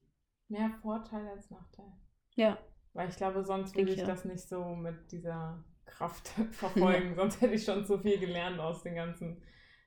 [0.49, 1.91] mehr Vorteil als Nachteil.
[2.35, 2.57] Ja.
[2.93, 4.07] Weil ich glaube, sonst würde ich ich auch.
[4.07, 7.15] das nicht so mit dieser Kraft verfolgen.
[7.15, 9.41] sonst hätte ich schon zu viel gelernt aus den ganzen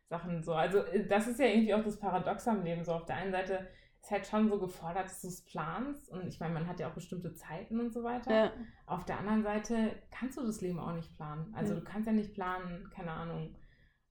[0.08, 0.42] Sachen.
[0.42, 0.54] So.
[0.54, 2.84] Also äh, das ist ja irgendwie auch das Paradox am Leben.
[2.84, 3.66] So auf der einen Seite
[4.00, 6.10] ist halt schon so gefordert, dass du es planst.
[6.10, 8.34] Und ich meine, man hat ja auch bestimmte Zeiten und so weiter.
[8.34, 8.52] Ja.
[8.86, 11.52] Auf der anderen Seite kannst du das Leben auch nicht planen.
[11.54, 11.80] Also Ja.
[11.80, 13.54] du kannst ja nicht planen, keine Ahnung,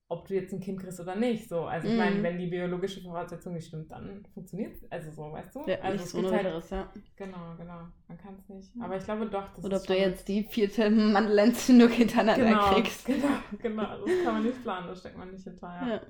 [0.10, 1.49] ob du jetzt ein Kind kriegst oder nicht.
[1.49, 1.62] So.
[1.66, 1.99] Also ich Mhm.
[1.99, 4.91] meine, wenn die biologische Voraussetzung nicht stimmt, dann funktioniert es.
[4.91, 5.66] Also so, weißt du?
[5.66, 6.93] ja also es gibt halt anderes, ja.
[7.16, 7.88] Genau, genau.
[8.08, 8.72] Man kann es nicht.
[8.80, 13.06] Aber ich glaube doch, das Oder ob du jetzt die vierte Mandelentzündung hintereinander genau, kriegst.
[13.08, 13.28] Genau,
[13.62, 14.06] genau.
[14.06, 15.68] Das kann man nicht planen, das steckt man nicht hinter.
[15.68, 16.01] Ja, ja.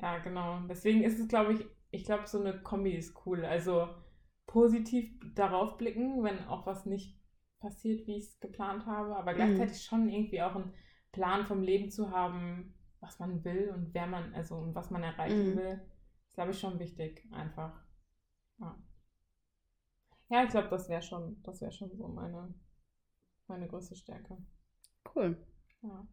[0.00, 0.18] Ja.
[0.18, 0.60] genau.
[0.68, 3.44] Deswegen ist es, glaube ich, ich glaube, so eine Kombi ist cool.
[3.44, 3.88] Also
[4.46, 7.16] positiv darauf blicken, wenn auch was nicht
[7.60, 10.72] passiert, wie ich es geplant habe, aber gleichzeitig schon irgendwie auch einen
[11.12, 15.02] Plan vom Leben zu haben, was man will und wer man, also und was man
[15.02, 15.56] erreichen Mhm.
[15.56, 15.80] will,
[16.26, 17.82] ist, glaube ich, schon wichtig, einfach.
[18.58, 18.76] Ja,
[20.30, 22.54] ja ich glaube, das wäre schon, das wäre schon so meine,
[23.48, 24.38] meine größte Stärke.
[25.14, 25.36] Cool.
[25.82, 26.06] Ja.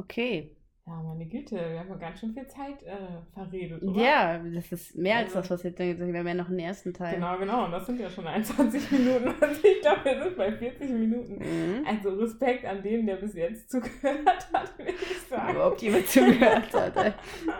[0.00, 0.57] Okay.
[0.88, 2.96] Ja, meine Güte, wir haben ja ganz schön viel Zeit äh,
[3.34, 4.00] verredet, oder?
[4.02, 6.00] Ja, das ist mehr als Also- das, was jetzt denkt.
[6.00, 7.16] Wir haben ja noch einen ersten Teil.
[7.16, 7.66] Genau, genau.
[7.66, 9.34] Und das sind ja schon 21 Minuten.
[9.38, 11.34] Also ich glaube, wir sind bei 40 Minuten.
[11.34, 11.86] Mhm.
[11.86, 15.54] Also Respekt an den, der bis jetzt zugehört hat, würde ich sagen.
[15.54, 16.96] Überhaupt jemand zugehört hat.
[16.96, 17.12] ey.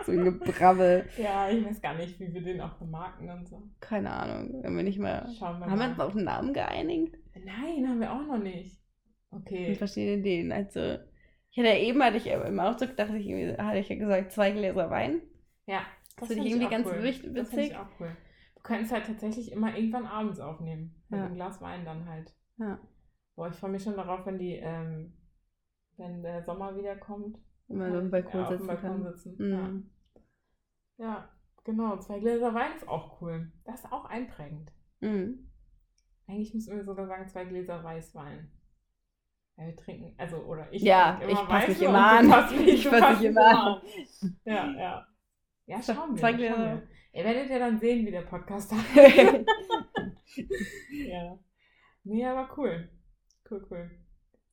[0.07, 1.05] So ein Gebrabbel.
[1.17, 3.61] Ja, ich weiß gar nicht, wie wir den auch vermarkten und so.
[3.79, 4.63] Keine Ahnung.
[4.63, 5.27] Wenn wir nicht mal.
[5.37, 5.89] Schauen wir Haben wir mal.
[5.91, 7.15] uns auf einen Namen geeinigt?
[7.45, 8.79] Nein, haben wir auch noch nicht.
[9.31, 9.75] Okay.
[9.75, 10.51] verschiedenen Ideen.
[10.51, 10.97] Also,
[11.51, 14.51] ich hatte eben, hatte ich im Ausdruck, dachte ich, irgendwie, hatte ich ja gesagt, zwei
[14.51, 15.21] Gläser Wein.
[15.65, 15.81] Ja.
[16.17, 17.03] Das find finde ich ich irgendwie auch ganz cool.
[17.03, 17.71] wich- Das finde witzig.
[17.71, 18.15] ich auch cool.
[18.63, 21.01] Können es halt tatsächlich immer irgendwann abends aufnehmen.
[21.09, 21.25] Mit Ja.
[21.25, 22.33] einem Glas Wein dann halt.
[22.57, 22.79] Ja.
[23.35, 25.13] Boah, ich freue mich schon darauf, wenn die, ähm,
[25.97, 27.37] wenn der Sommer wiederkommt.
[27.67, 29.13] Wenn man so dem Balkon ja, sitzen Balkon kann.
[29.13, 29.35] sitzen.
[29.37, 29.89] Mhm.
[30.97, 31.29] Ja,
[31.63, 31.97] genau.
[31.99, 33.51] Zwei Gläser Wein ist auch cool.
[33.63, 34.73] Das ist auch einprägend.
[34.99, 35.49] Mhm.
[36.27, 38.51] Eigentlich müssen wir sogar sagen, zwei Gläser Weißwein.
[39.59, 42.33] Ja, wir trinken, also, oder ich Ja, ich pass mich immer an.
[42.65, 43.81] Ich du pass passt mich immer an.
[44.45, 45.07] Ja, ja.
[45.65, 46.19] Ja, schauen wir.
[46.19, 46.87] Zwei schauen wir.
[47.11, 48.95] Ihr werdet ja dann sehen, wie der Podcast heißt.
[50.91, 51.37] ja.
[52.05, 52.89] Nee, aber cool.
[53.49, 53.91] Cool, cool.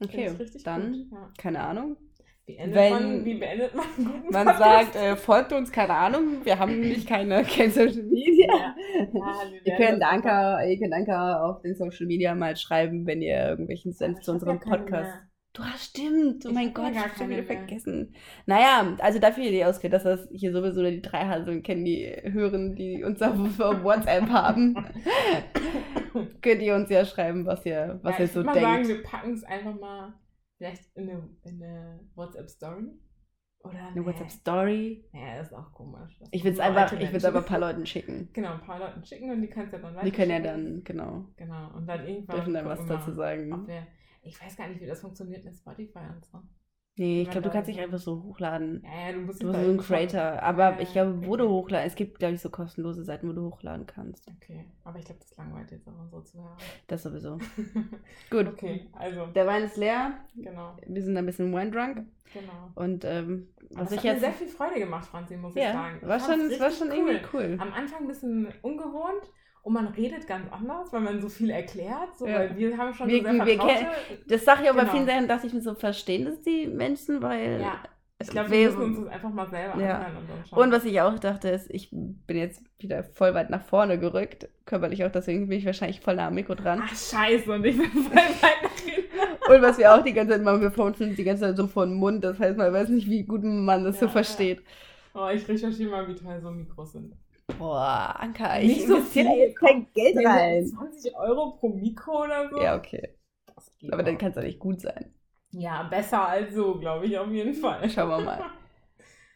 [0.02, 0.34] Okay,
[0.64, 1.08] dann.
[1.12, 1.32] Ja.
[1.38, 1.96] keine Ahnung.
[2.46, 4.92] Wie, endet Wenn- man, wie beendet man einen guten Man Podcast?
[4.92, 6.44] sagt, äh, folgt uns, keine Ahnung.
[6.44, 8.46] Wir haben nämlich keine, kein Social Media.
[8.46, 8.74] Ja.
[9.12, 9.34] Ja,
[9.64, 13.92] Ihr könnt, Anker, ihr könnt Anker auf den Social Media mal schreiben, wenn ihr irgendwelchen
[13.92, 15.08] Senf Ich zu unserem Podcast.
[15.10, 15.22] mehr.
[15.54, 16.44] Du hast stimmt.
[16.44, 18.14] Oh Ich mein Gott, ich hab schon wieder vergessen.
[18.44, 22.14] Naja, also dafür die ausgeht, dass das hier sowieso nur die drei Haseln kennen, die
[22.24, 24.76] hören, die uns auf, auf WhatsApp haben.
[26.42, 28.68] Könnt ihr uns ja schreiben, was ihr, was ja, ihr ich so würd mal denkt.
[28.68, 30.14] sagen, wir packen es einfach mal
[30.56, 32.88] vielleicht in eine, in eine WhatsApp-Story.
[33.60, 34.06] Oder Eine nee.
[34.06, 35.08] WhatsApp-Story.
[35.12, 36.18] Ja, das ist auch komisch.
[36.20, 37.26] Das Ich will es einfach, ich will es Menschen.
[37.26, 38.28] aber ein paar Leuten schicken.
[38.32, 41.24] Genau, ein paar Leuten schicken und die kannst ja dann Die können ja dann, genau,
[41.36, 42.36] Genau, und dann irgendwann.
[42.36, 43.66] dürfen dann was dazu sagen.
[43.66, 43.86] Wir,
[44.22, 46.38] ich weiß gar nicht, wie das funktioniert mit Spotify und so.
[46.98, 48.82] Nee, ich glaube, du kannst so- nicht einfach so hochladen.
[48.84, 50.42] Ja, ja, du musst Du da so ein Creator.
[50.42, 51.26] Aber Ja, ich glaube, okay.
[51.26, 54.26] wo du hochladen, es gibt, glaube ich, so kostenlose Seiten, wo du hochladen kannst.
[54.42, 56.56] Okay, aber ich glaube, das langweilt jetzt auch unsere Zuhörer.
[56.86, 57.38] Das sowieso.
[58.30, 58.46] Gut.
[58.48, 60.12] okay, also, Der Wein ist leer.
[60.36, 62.06] genau, Wir sind ein bisschen wine drunk.
[62.32, 62.70] genau.
[62.74, 64.20] Und ähm, was ich hat mir jetzt.
[64.20, 65.98] sehr viel Freude gemacht, Franzi, muss ich Ja, sagen.
[66.00, 66.94] Ich war schon, war schon cool.
[66.96, 67.56] irgendwie cool.
[67.60, 69.30] Am Anfang ein bisschen ungewohnt
[69.66, 72.16] und man redet ganz anders, weil man so viel erklärt.
[72.16, 72.38] So, Ja.
[72.38, 73.86] weil wir haben schon Wir- so sehr wir vertraute...
[74.28, 74.92] Das sage ich auch bei Genau.
[74.92, 77.60] vielen Sachen, dass ich mir so verstehen, dass die Menschen, weil.
[77.60, 77.80] Ja,
[78.20, 79.96] ich glaube, wir- wir müssen uns das einfach mal selber Ja.
[80.06, 80.58] und dann schauen.
[80.62, 84.48] Und was ich auch dachte, ist, ich bin jetzt wieder voll weit nach vorne gerückt.
[84.66, 86.80] Körperlich auch, deswegen bin ich wahrscheinlich voll nah am Mikro dran.
[86.84, 89.52] Ach, scheiße, und ich bin voll weit nach hinten.
[89.52, 91.86] Und was wir auch die ganze Zeit machen, wir funzeln die ganze Zeit so vor
[91.86, 92.22] den Mund.
[92.22, 94.62] Das heißt, man weiß nicht, wie gut man das so Ja, versteht.
[95.12, 97.14] Oh, ich recherchiere mal, wie teuer so Mikros sind.
[97.58, 100.66] Boah, Anka, Nicht ich so investiere da viel, jetzt kein Geld rein.
[100.66, 102.60] 20 Euro pro Mikro oder so?
[102.60, 103.14] Ja, okay.
[103.90, 105.14] Aber dann kann es doch nicht gut sein.
[105.52, 107.88] Ja, besser als so, glaube ich, auf jeden Fall.
[107.88, 108.40] Schauen wir mal.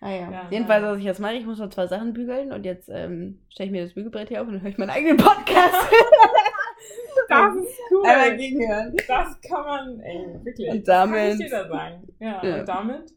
[0.02, 0.30] Ah ja.
[0.32, 0.92] Ja, Jedenfalls, ja.
[0.92, 3.70] was ich jetzt mache, ich muss noch zwei Sachen bügeln und jetzt ähm, stelle ich
[3.72, 5.74] mir das Bügelbrett hier auf und dann höre ich meinen eigenen Podcast.
[7.28, 8.06] Das ist cool.
[8.06, 8.96] Einmal gegenhören.
[9.06, 10.70] Das kann man, ey, wirklich.
[10.70, 12.08] Und das kann damit- nicht jeder sagen.
[12.18, 12.60] Ja, Ja.
[12.60, 13.12] und damit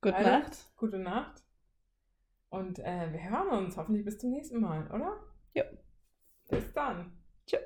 [0.00, 0.22] Gute?
[0.22, 0.56] Nacht.
[0.78, 1.41] gute Nacht.
[2.52, 5.18] Und äh, wir hören uns hoffentlich bis zum nächsten Mal, oder?
[5.54, 5.64] Ja.
[6.50, 7.10] Bis dann.
[7.46, 7.56] Tschö.